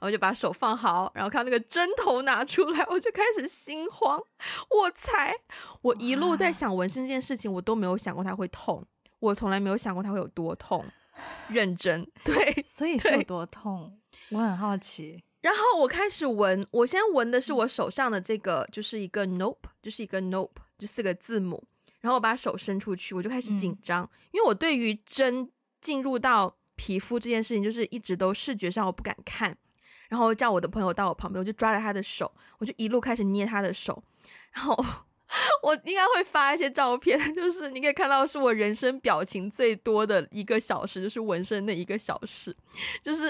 [0.00, 4.22] 后就把手放好，然后看那个针头拿出来，我就开始心慌。
[4.68, 5.34] 我猜，
[5.80, 8.84] 我一路在想纹身这件事情，我都没有想过它会痛，
[9.18, 10.84] 我从来没有想过它会有多痛。
[11.48, 13.98] 认真， 对，所以是有多痛？
[14.28, 15.24] 我很好奇。
[15.42, 21.62] 然后我开始闻，我先闻的是我手上的这个，就是一个 Nope，就是一个 Nope，这四个字母。
[22.00, 25.48] 然后我把手伸出去，我就开始紧张，嗯、因为我对于针
[25.80, 29.56] 进入到皮肤这件事情，就是一直都视觉上我不敢看。
[30.08, 34.02] 然后叫我的朋友到我旁边，我就抓着他的手，我就一路开始捏他的手。
[34.52, 34.84] 然后
[35.62, 42.56] 我应该会发一些照片， 就是你可以看到是我人生表情最多的一个小时，就是纹身那一个小时，
[43.02, 43.22] 就是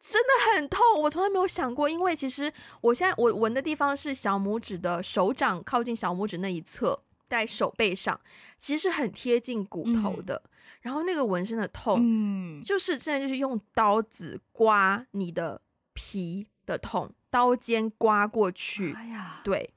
[0.00, 0.80] 真的很痛。
[1.02, 8.20] 我从来没有想过，因为其实我现在我纹的地方是小拇指的手掌靠近小拇指那一侧，在手背上，
[8.58, 10.42] 其实是很贴近骨头的。
[10.44, 10.50] 嗯、
[10.82, 15.60] 然后那个纹身的痛，嗯，就是现在就是用刀子刮你的。
[15.98, 19.72] 皮的痛，刀尖刮过去，哎呀，对，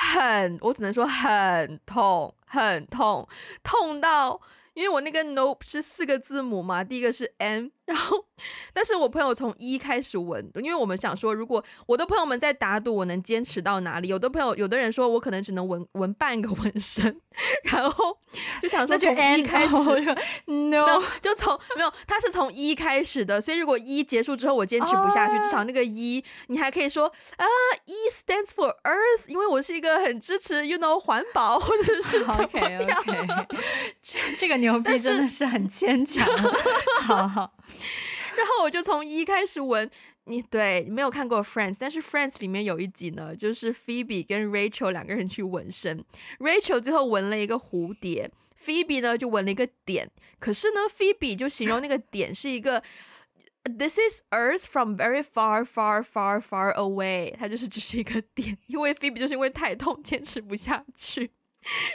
[0.00, 3.28] 很，我只能说很痛，很痛，
[3.62, 4.40] 痛到。
[4.72, 8.24] 因为我那个 Nope 是四个字母嘛，第一个是 N，然后，
[8.72, 14.06] 但是我朋友从一开始纹，因为我们想说，如果我的朋友们在打赌，我能坚持到哪里？
[14.06, 17.20] 有的朋友，有的人说我可能只能纹纹半个纹身，
[17.64, 18.16] 然后
[18.62, 19.74] 就想说从一开始，
[20.46, 27.44] No，就从没有，他是从一开始的，所以如果一结束之后我坚持不下去，至少那个一，你还可以说啊，
[27.86, 33.04] 一 stands for Earth，因为我是一个很支持，you know，环保或者是 怎么样，
[34.38, 34.60] 这个。
[34.60, 36.22] 牛逼真的是很牵强，
[37.06, 37.50] 好好。
[38.36, 39.90] 然后我就从一开始纹，
[40.24, 46.04] 你对你没有看过 Friends，但是 Friends 里面有一集呢，就是 Phoebe 跟 Rachel 两个人去纹身
[46.38, 48.30] ，Rachel 最后纹了一个蝴蝶
[48.64, 50.10] ，Phoebe 呢就纹了一个点。
[50.38, 52.82] 可是呢，Phoebe 就形容那个点是一个
[53.64, 61.30] This is Earth from very far, far, far, far away，它就是只是一个点，因为 Phoebe 就是因为太痛坚持不下去，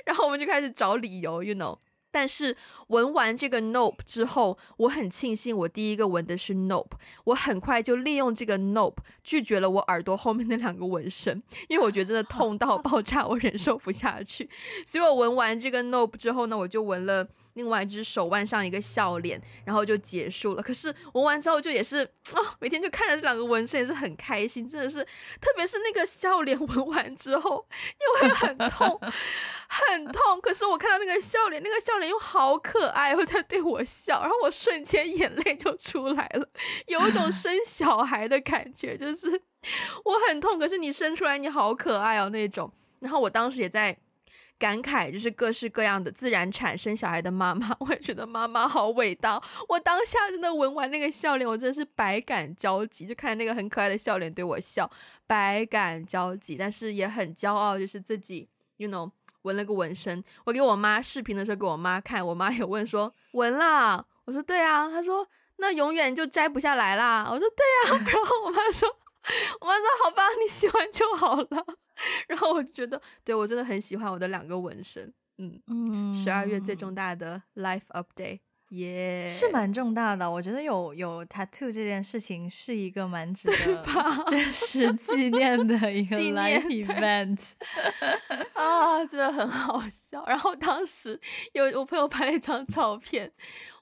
[0.06, 1.80] 然后我们就开始找理由，you know。
[2.16, 2.56] 但是
[2.88, 6.92] 闻完这个 Nope 之后，我很庆幸我第一个闻的是 Nope，
[7.26, 14.50] 我很快就利用这个 Nope 拒绝了我耳朵后面那两个纹身，因为我觉得真的痛到 爆炸，我忍受不下去。
[14.86, 17.28] 所以我闻完这个 Nope 之后呢，我就闻了。
[17.56, 20.62] 另外一只手腕上一个笑脸，然后就结束了。
[20.62, 25.04] 可是纹完之后就也是啊、哦，每天就看着这两个纹身也是很开心，真的是，
[25.42, 27.66] 特别是那个笑脸 纹完之后
[28.22, 29.00] 又会很痛，
[29.70, 30.40] 很痛。
[30.42, 36.48] 可是我看到那个笑脸，那个笑脸又好可爱，又在对我笑，然后我瞬间眼泪就出来了，
[36.88, 39.42] 有一种生小孩的感觉，就是
[40.04, 42.72] 我很痛，可是你生出来你好可爱哦那种。
[43.00, 43.98] 然后我当时也在。
[44.58, 49.42] 感慨就是各式各样的自然产生小孩的妈妈， 我也觉得妈妈好伟大。
[49.68, 54.90] 我当下真的纹完那个笑脸，我真的是百感交集，就看那个很可爱的笑脸对我笑，
[55.28, 56.56] 百感交集。
[56.56, 58.48] 但是也很骄傲，就是自己
[58.78, 60.24] ，you know，纹了个纹身。
[60.46, 65.28] 我给我妈视频的时候给我妈看，我妈也问说纹啦，我说对啊，她说
[65.58, 67.28] 那永远就摘不下来啦。
[67.30, 68.88] 我说对啊， 然后我妈说，
[69.60, 71.66] 我妈说好吧，你喜欢就好了。
[72.28, 78.40] 然后我就觉得，对，我真的很喜欢我的两个纹身，嗯嗯，十二月最重大的 life update，
[78.70, 80.30] 耶、yeah，是蛮重大的。
[80.30, 83.86] 我觉得有有 tattoo 这件事情是一个蛮值得
[84.28, 87.40] 真实纪念的一个 life event
[88.54, 90.26] 啊，真的很好笑。
[90.28, 91.20] 然后当时
[91.54, 93.32] 有我朋友拍了一张照片。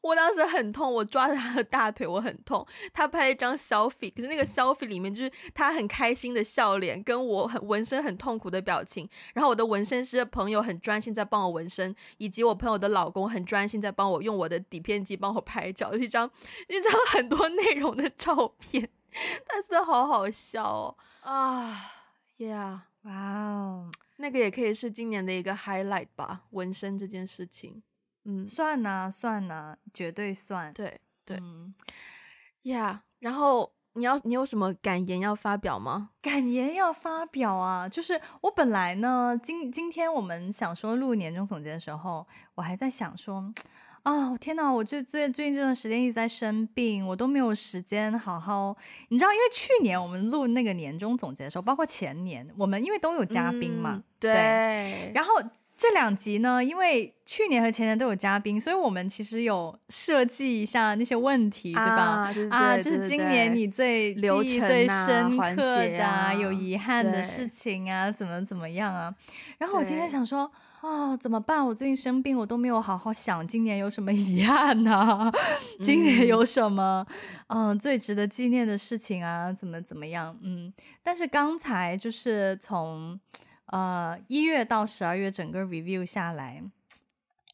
[0.04, 2.68] 我当时很痛，我抓着他的大腿，我很痛。
[2.92, 9.10] 他拍了一张 selfie，可是那个 selfie 里面就是他很开心的笑脸，跟我很纹身很痛苦的表情。
[9.34, 16.30] 然后我的纹身师的朋友很专心在帮我纹身，以及我朋友的老公很专心在帮我用我的底片机帮我拍照，一张
[16.68, 18.90] 一张 很多内容的照片。
[19.48, 20.96] 但是真的好好笑哦！
[21.22, 21.92] 啊
[22.38, 27.82] ，Yeah，哇哦，那个也可以是今年的一个 highlight 吧，纹身这件事情。
[28.26, 30.72] 嗯，算呐、啊，算呐、啊，绝对算。
[30.74, 31.38] 对对
[32.64, 36.12] ，，yeah, 然后你要你有什么感言要发表吗？
[36.22, 43.54] 感言要发表啊，就是我本来呢，今今天我们想说录年终总结的时候，我还在想说，
[44.04, 48.74] 啊、哦，天哪，我最最最近这段时间一直在生病，我都没有时间好好，
[49.10, 55.34] 你知道，因为去年我们录那个年终总结的时候，包括前年，我们因为都有嘉宾嘛，嗯、对，对，然后。
[55.84, 62.34] 这两集呢，因为去年和前年都有嘉宾，所以我们其实有设计一下那些问题，啊、对吧？
[62.34, 69.14] 就是、啊，就是今年你最流程、啊、最深刻的、啊啊、有遗憾的事情啊，怎么怎么样啊？
[69.58, 71.68] 然后我今天想说，哦，怎么办？
[71.68, 75.30] 我最近生病，我都没有好好想今年有什么 遗憾呢、啊？
[75.84, 77.06] 今年有什么
[77.48, 79.52] 嗯、呃、最值得纪念的事情啊？
[79.52, 80.34] 怎么怎么样？
[80.44, 80.72] 嗯，
[81.04, 83.20] 但是刚才就是从。
[83.74, 86.64] 呃，一月到十二月整个 review 下来，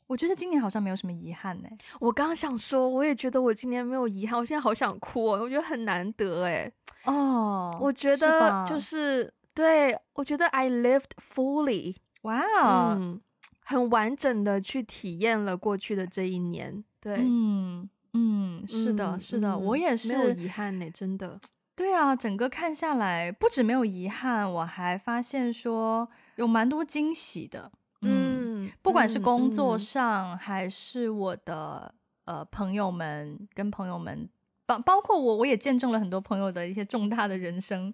[0.06, 1.70] 我觉得今年好像没有什么遗憾呢。
[1.98, 6.70] 我刚刚想说，我也觉得我今年没有遗憾，我现在好想哭哦，我觉得很难得哎。
[7.06, 13.22] 哦，我觉得就是对，我觉得 I lived fully，哇哦，嗯，
[13.62, 16.84] 很完整的去体验了过去的这一年。
[17.00, 21.40] 对，嗯嗯，是的，是的，嗯，我也是没有遗憾呢，真的。
[21.80, 27.72] 对啊，整个看下来，不止没有遗憾，我还发现说有蛮多惊喜的。
[28.02, 34.28] 嗯，嗯，不管是工作上，嗯、还是我的呃朋友们跟朋友们，
[34.66, 37.94] 包包括我，我也见证了很多朋友的一些重大的人生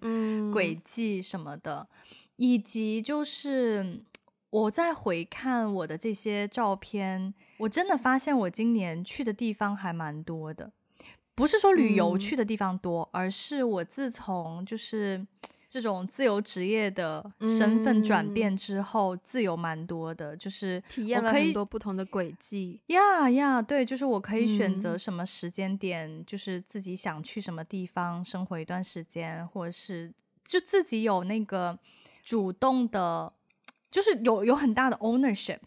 [0.52, 1.96] 轨迹什么的，嗯、
[2.38, 4.02] 以及就是
[4.50, 10.72] 我在回看我的这些照片，我真的发现我今年去的地方还蛮多的。
[11.36, 15.24] 不是说旅游去的地方多，嗯，而是我自从就是
[15.68, 22.80] 这种自由职业的身份转变之后，嗯，自由蛮多的，就是体验了很多不同的轨迹。
[22.86, 30.10] 呀呀，对，就是我可以选择什么时间点，嗯，就是自己想去什么地方生活一段时间，或者是
[30.42, 31.78] 就自己有那个
[32.24, 33.30] 主动的，
[33.90, 35.58] 就是有有很大的 ownership，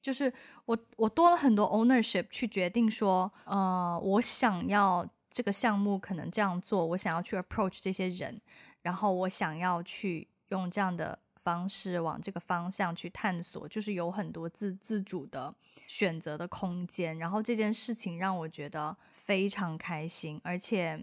[0.00, 0.32] 就是
[0.66, 5.04] 我我多了很多 ownership 去决定说，呃，我想要。
[5.36, 8.40] 这个项目可能这样做，我想要去 approach 这些人，
[8.80, 15.54] 然后我想要去用这样的方式往这个方向去探索，就是有很多自自主的
[15.86, 17.18] 选择的空间。
[17.18, 20.98] 然后这件事情让我觉得非常开心，而且，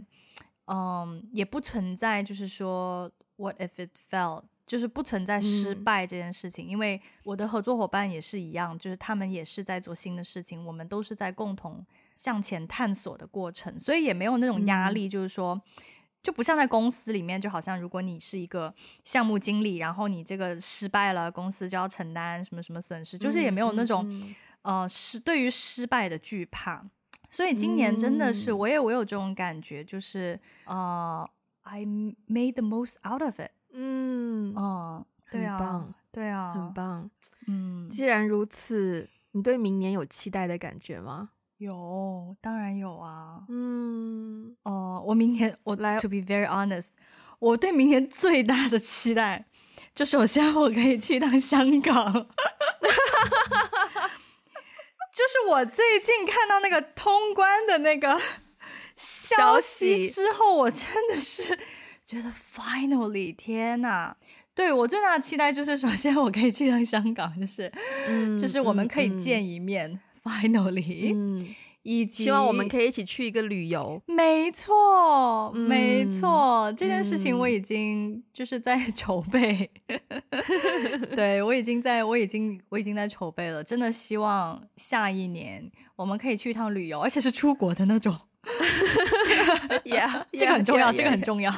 [0.65, 11.85] 嗯，也不存在就是说 what if it failed，就是不存在失败这件事情，嗯，因为我的合作伙伴也是一样，就是他们也是在做新的事情，我们都是在共同。
[12.15, 15.61] 向前探索的过程，所以也没有那种压力，就是说，
[16.21, 24.07] 就不像在公司里面，就好像如果你是一个项目经理，然后你这个失败了，公司就要承担什么什么损失，就是也没有那种
[24.61, 26.85] 呃失对于失败的惧怕。
[27.29, 31.27] 所以今年真的是，我也我有这种感觉，就是呃
[31.63, 33.49] ，I made the most out of it。
[33.71, 37.09] 嗯，哦，对啊，对啊，很棒。
[37.47, 41.31] 嗯，既然如此，你对明年有期待的感觉吗？
[41.63, 43.41] 有，当然有啊。
[43.49, 45.99] 嗯，哦、呃，我明年我来。
[45.99, 46.87] To be very honest，
[47.39, 49.45] 我对明年最大的期待，
[49.95, 52.13] 就首先我可以去一趟香港。
[55.13, 58.19] 就是我最近看到那个通关的那个
[58.95, 61.57] 消息之后，我真的是
[62.03, 64.15] 觉得 finally，天呐！
[64.55, 67.71] 对，我最大的期待就是，首先我可以去一趟香港，就是，
[68.07, 69.89] 嗯、就是我们可以见一面。
[69.89, 71.53] 嗯嗯 Finally， 嗯，
[71.83, 74.01] 以及希望我们可以一起去一个旅游。
[74.05, 79.69] 没错，嗯、没错，这件事情我已经就是在筹备。
[79.87, 79.99] 嗯、
[81.13, 83.61] 对，我已经在，我已经，我已经在筹备了。
[83.63, 88.17] 真的希望下一年我们可以去一趟旅游，而且是出国的那种。
[89.83, 90.97] yeah, 这个很重要，yeah, yeah, yeah.
[90.97, 91.51] 这个很重要。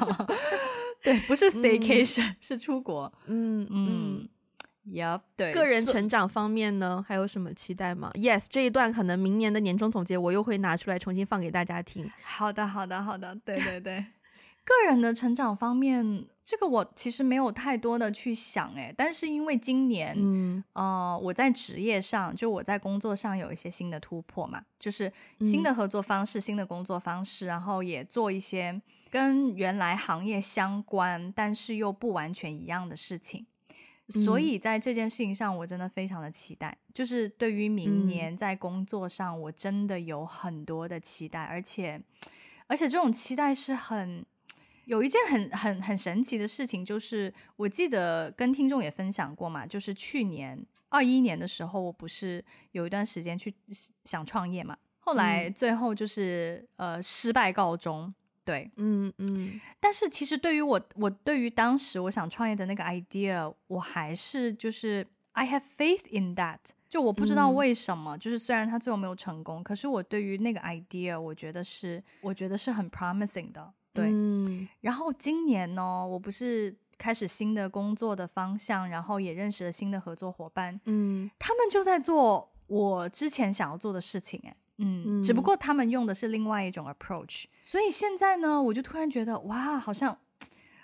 [1.03, 3.11] 对，不是 staycation，、嗯、是出国。
[3.27, 3.69] 嗯嗯。
[3.69, 4.29] 嗯
[4.87, 12.09] Yep，对，个人成长方面呢，还有什么期待吗？Yes，这一段可能明年的年终总结我又会拿出来重新放给大家听。
[12.21, 14.05] 好的，好的，好的，对对对。
[14.65, 25.11] 个人的成长方面，这个我其实没有太多的去想诶，但是因为今年，嗯，呃，我在职业上，就我在工作上有一些新的突破嘛，就是
[25.41, 28.81] 新的合作方式、嗯、新的工作方式，然后也做一些
[29.11, 33.45] 跟原来行业相关，但是又不完全一样的事情。
[34.09, 36.69] 所以在这件事情上，我真的非常的期待。
[36.69, 41.99] 嗯、就是对于明年在工作上，我真的有很多的期待，嗯、而且，
[42.67, 44.23] 而且这种期待是很
[44.85, 53.53] 有一件很很很神奇的事情，就是我记得跟听众也分享过嘛，就是去年二一年的时候，我不是有一段时间去
[54.03, 58.13] 想创业嘛，后来最后就是、嗯、呃失败告终。
[58.45, 66.59] 对，嗯嗯，但是其实对于我，我对于当时我想创业的那个 idea，我还是就是 I have faith in that。
[66.87, 73.73] 就我不知道为什么，嗯、就是虽然他最后没有成功，可是我对于那个 idea，我觉得是我觉得是很 promising 的。
[73.91, 80.79] 对，嗯、然后今年呢，我不是开始新的工作的方向，然后也认识了新的合作伙伴。
[80.85, 87.45] 嗯，他们就在做我之前想要做的事情，哎，嗯，只不过他们用的是另外一种 approach。
[87.63, 90.17] 所以现在呢，我就突然觉得，哇，好像，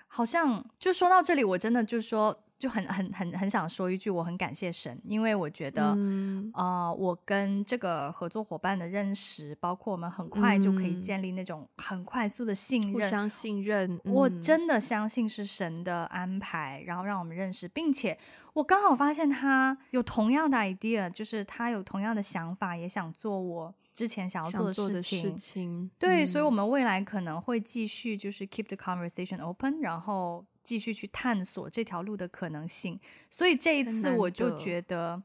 [0.07, 2.43] 好像，就说到这里，我真的就是说。
[2.61, 13.99] 就很很很很想说一句，我很感谢神，因为我觉得，嗯、呃，我跟这个合作伙伴的认识，包括我们很快就可以建立那种很快速的信任，互相信任。
[14.03, 18.15] 嗯、我真的相信是神的安排，然后让我们认识，并且
[18.53, 25.22] 我刚好发现他有同样的 idea，就是他有同样的想法，也想做我之前想要做的事情。
[25.22, 30.45] 事情对，嗯、所以我们未来可能会继续就是 keep the conversation open，然后。
[30.63, 32.99] 继续去探索这条路的可能性，
[33.31, 35.19] 所以这一次我就觉得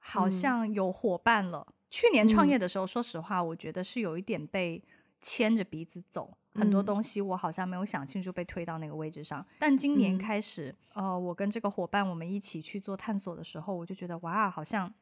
[0.00, 1.64] 好像有伙伴了。
[1.68, 4.82] 嗯、去年创业的时候，说实话，我觉得是有一点被
[5.20, 9.46] 牵着鼻子走，嗯、很多东西我好像没有想清楚，被推到那个位置上。
[9.60, 14.92] 但今年开始，嗯、呃，我跟这个伙伴我们一起去做探索的时候，我就觉得哇，好像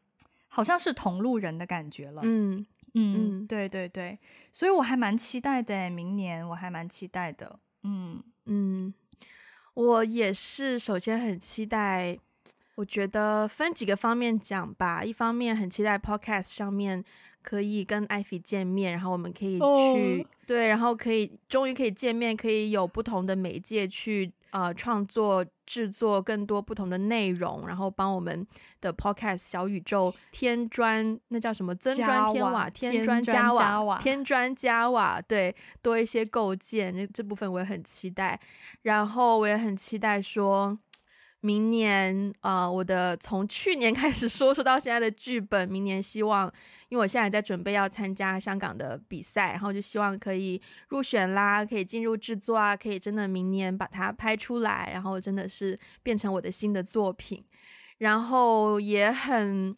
[0.48, 2.20] 好像是同路人的感觉了。
[2.22, 4.18] 嗯嗯，嗯对对对，
[4.52, 7.58] 所以我还蛮期待的，明年我还蛮期待的。
[7.82, 8.92] 嗯嗯。
[9.74, 12.18] 我也是，首先很期待。
[12.74, 15.04] 我觉得分几个方面讲吧。
[15.04, 17.04] 一方面很期待 Podcast 上面
[17.42, 20.26] 可以跟艾菲见面，然后我们可以去、oh.
[20.46, 24.32] 对，然后可以终于可以见面，可以有不同的媒介去。
[24.52, 28.44] 呃，创作制作更多不同的内容，然后帮我们
[28.80, 31.72] 的 Podcast 小宇宙添砖，那叫什么？
[31.76, 38.40] 增砖添瓦，添砖加瓦，添砖加瓦，对，多一些构建，这这部分我也很期待。
[38.82, 40.76] 然后我也很期待说。
[41.40, 46.52] 明年，呃，我的从去年开始说说到现在的剧本，明年希望，
[46.88, 57.44] 因为我现在在准备要参加香港的比赛，然后就希望可以入选啦，可以进入制作啊，可以真的明年把它拍出来，然后真的是变成我的新的作品，
[57.98, 59.76] 然后也很。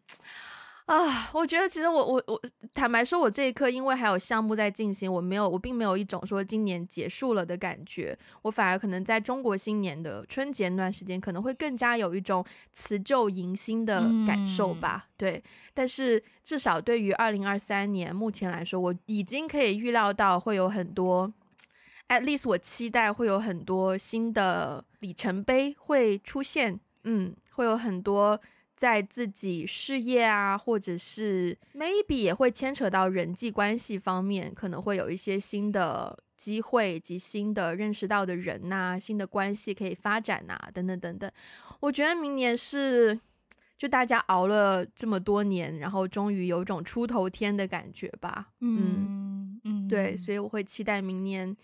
[0.92, 2.38] 啊，我觉得其实我我我
[2.74, 12.44] 坦白说，我这一刻因为还有项目在进行，我没有我并没有一种说今年结束了的感觉，我反而可能在中国新年的春节那段时间可能会更加有一种
[12.74, 15.06] 辞旧迎新的感受吧。
[15.06, 15.42] 嗯、对，
[15.72, 21.32] 但是至少对于二零二三年目前来说，我已经可以预料到会有很多
[22.08, 28.38] ，at least 我期待会有很多新的里程碑会出现，嗯，会有很多。
[28.82, 41.30] 在自己事业啊，或者是 maybe 也会牵扯到人际关系方面，可能会有一些新的机会以及新的认识到的人呐、啊，新的关系可以发展呐、啊，等等等等。
[41.78, 43.16] 我觉得明年是
[43.78, 48.48] 就大家熬了这么多年，然后终于有种出头天的感觉吧。
[48.58, 51.56] 嗯嗯，对，所以我会期待明年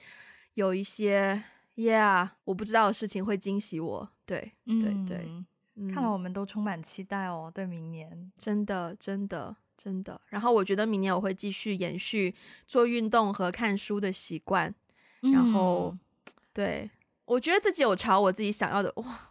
[0.55, 1.43] 有一些
[1.75, 4.09] yeah 我不知道的事情会惊喜我。
[4.25, 5.19] 对对对。
[5.19, 5.45] 对
[5.87, 10.21] 看来我们都充满期待哦，对明年，真的，真的，真的。
[10.27, 12.35] 然后我觉得明年我会继续延续
[12.67, 14.75] 做运动和看书的习惯。
[15.23, 15.97] 嗯、然后，
[16.53, 16.91] 对，
[17.25, 19.31] 我觉得自己有朝我自己想要的，哇，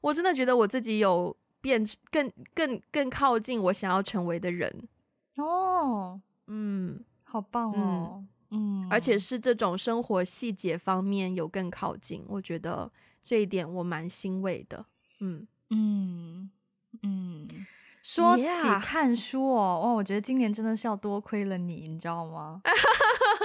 [0.00, 4.88] 我真的觉得我自己有变更更更靠近我想要成为的人。
[5.36, 12.92] 哦，嗯，好棒哦，嗯，而且是这种生活细节方面有更靠近，我觉得
[13.22, 14.86] 这一点我蛮欣慰的，
[15.20, 15.46] 嗯。
[15.72, 16.50] 嗯
[17.02, 17.48] 嗯，
[18.02, 18.44] 说起
[18.82, 22.60] 看书哦，哇，我觉得今年真的是要多亏了你，你知道吗？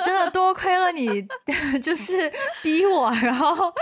[0.05, 1.25] 真的多亏了你，
[1.81, 2.31] 就是
[2.61, 3.73] 逼我，然后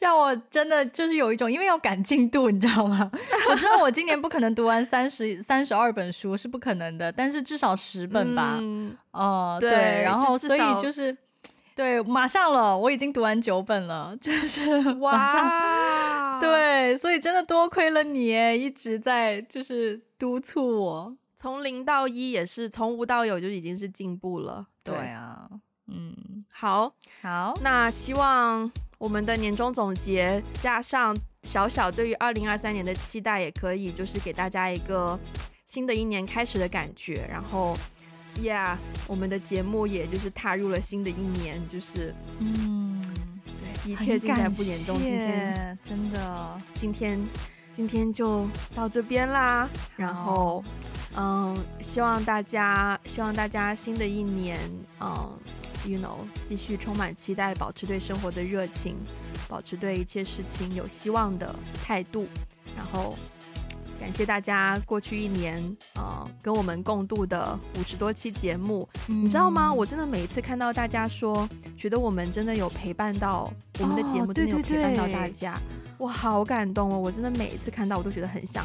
[0.00, 3.10] 让我真的就是有一种，因为要赶进度，你知道吗？
[3.48, 8.56] 我知道我今年不可能读完三十三十二本书是不可能的，但是至少十本吧。
[8.60, 11.16] 嗯，呃、对，对，然后所以就是。
[11.74, 15.16] 对，马上了，我已经读完九本了，就是哇，
[16.42, 24.66] 对，所以真的多亏了你，一直在就是督促我，从零到一也是从无到有就已经是进步了。
[24.82, 25.48] 对，对啊，
[25.86, 26.14] 嗯，
[26.50, 35.18] 好，好，那希望我们的年终总结加上小小对于二零二三年的期待，也可以就是给大家一个
[35.66, 37.76] 新的一年开始的感觉，然后。
[38.42, 43.12] Yeah，我们的节目也就是踏入了新的一年，就是嗯，对，
[43.84, 44.98] 一切尽在不言中。
[44.98, 47.18] 今天真的，今天
[47.74, 49.68] 今天就到这边啦。
[49.96, 50.62] 然后，
[51.16, 54.58] 嗯，希望大家希望大家新的一年，
[55.00, 55.32] 嗯
[55.86, 58.96] ，you know，继续充满期待，保持对生活的热情，
[59.48, 61.54] 保持对一切事情有希望的
[61.84, 62.26] 态度，
[62.76, 63.16] 然后。
[64.02, 65.64] 感谢大家过去一年，
[65.94, 69.72] 呃，跟我们共度的五十多期节目，嗯、你知道吗？
[69.72, 73.48] 我真的每一次看到大家说，觉得我们真的有陪伴到，
[73.78, 75.56] 我们的节目真的有陪伴到大家，
[75.98, 76.98] 我好感动哦！
[76.98, 78.64] 我真的每一次看到我都觉得很想，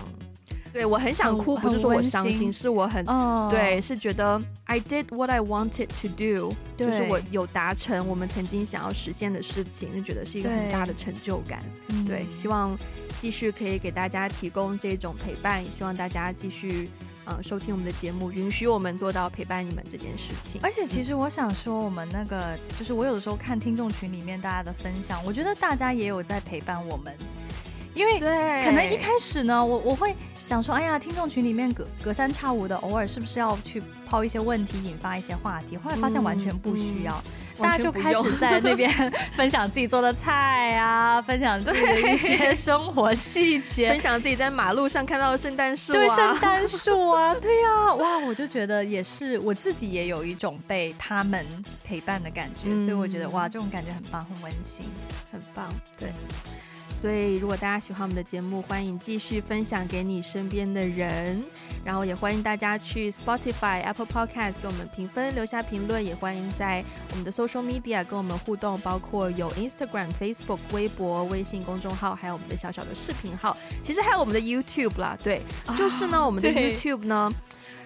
[0.78, 11.64] 对，我很想哭，不是说我伤心，是我很、哦、对，是觉得 I did what I wanted to do，就是我有达成我们曾经想要实现的事情，就觉得是一个很大的成就感。
[12.06, 12.78] 对，对，希望
[13.20, 16.92] 继续可以给大家提供这种陪伴，也希望大家继续。
[17.30, 20.62] 嗯，收听我们的节目，允许我们做到陪伴你们这件事情。
[20.64, 27.14] 而且，其实我想说，我们那个就是我有的时候看听众群里面大家的分享，我觉得大家也有在陪伴我们。
[27.94, 30.16] 因为对，可能一开始呢，我我会
[30.48, 35.76] 想说，哎呀，听众群里面隔隔三差五的，偶尔是不是要去抛一些问题，引发一些话题？
[35.76, 37.22] 后来发现完全不需要。
[37.58, 38.90] 大家就开始在那边
[39.36, 51.46] 分享自己做的菜啊，分享自己的一些生活细节， 分享自己在马路上看到的圣诞树啊，对，圣诞树啊， 对呀、啊，哇，我就觉得也是，我自己也有一种被他们
[51.84, 54.86] 陪伴的感觉，嗯、所以我觉得哇，这种感觉很棒，很温馨，
[55.30, 55.68] 很棒，
[55.98, 56.14] 对。
[57.00, 61.44] 所以，如果大家喜欢我们的节目，欢迎继续分享给你身边的人，
[61.86, 75.16] 然后也欢迎大家去 Spotify、Apple Podcast 给我们评分、留下评论，也欢迎在我们的 Social Media 跟我们互动，包括有 Instagram、Facebook、微博、微信公众号，还有我们的小小的视频号，其实还有我们的 YouTube 啦。
[75.24, 75.44] 对，
[75.78, 77.32] 就是呢，我们的 YouTube 呢。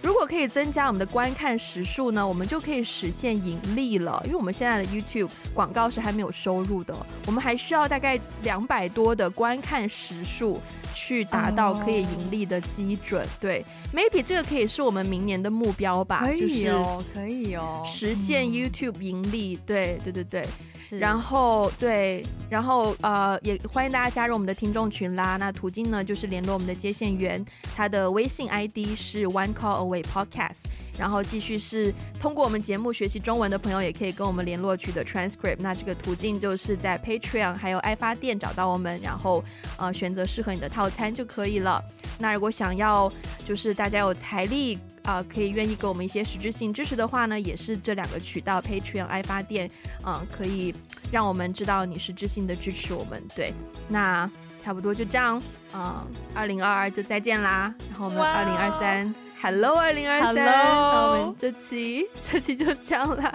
[0.02, 4.22] 如果可以增加我们的观看时数呢，我们就可以实现盈利了。
[4.26, 6.96] 因为我们现在的 YouTube 广告是还没有收入的，
[7.28, 10.60] 我们还需要大概两百多的观看时数
[10.94, 13.22] 去达到可以盈利的基准。
[13.22, 13.30] Oh.
[13.40, 16.22] 对，maybe 这个可以是我们明年的目标吧。
[16.26, 19.56] 可以哦，可以哦，实现 YouTube 盈利。
[19.56, 20.46] 嗯、对对对对，
[20.78, 21.00] 是。
[21.00, 25.38] 然后对，然后呃，也欢迎大家加入我们的听众群啦。
[25.38, 27.44] 那途径呢，就是联络我们的接线员，
[27.76, 30.66] 他的微信 ID 是 One Call Away Podcast，
[30.98, 35.58] 然后继续是通过我们节目学习中文的朋友，也可以跟我们联络取得 transcript。
[35.60, 39.44] 那这个途径就是在 Patreon 还有爱发电找到我们，然后
[39.78, 41.84] 呃选择适合你的套餐就可以了。
[42.20, 43.12] 那如果想要
[43.46, 49.68] 就是大家有财力啊、可以愿意给我们一些实质性支持的话呢，也是这两个渠道 Patreon 爱发电，
[50.06, 50.72] 嗯、可以
[51.12, 53.20] 让我们知道你实质性的支持我们。
[53.36, 53.52] 对，
[53.90, 54.30] 那
[54.62, 55.42] 差不多就这样，
[55.74, 56.06] 嗯，
[56.36, 59.31] 二零二二就再见啦，然后我们二零二三。
[59.42, 63.34] Hello，二零二三，那我们这期 这期就这样啦，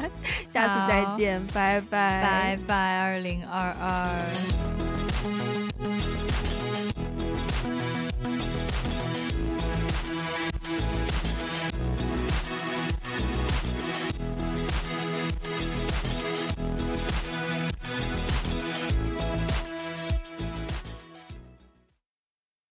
[0.49, 4.07] 下次再见，拜拜，拜拜，二零二二。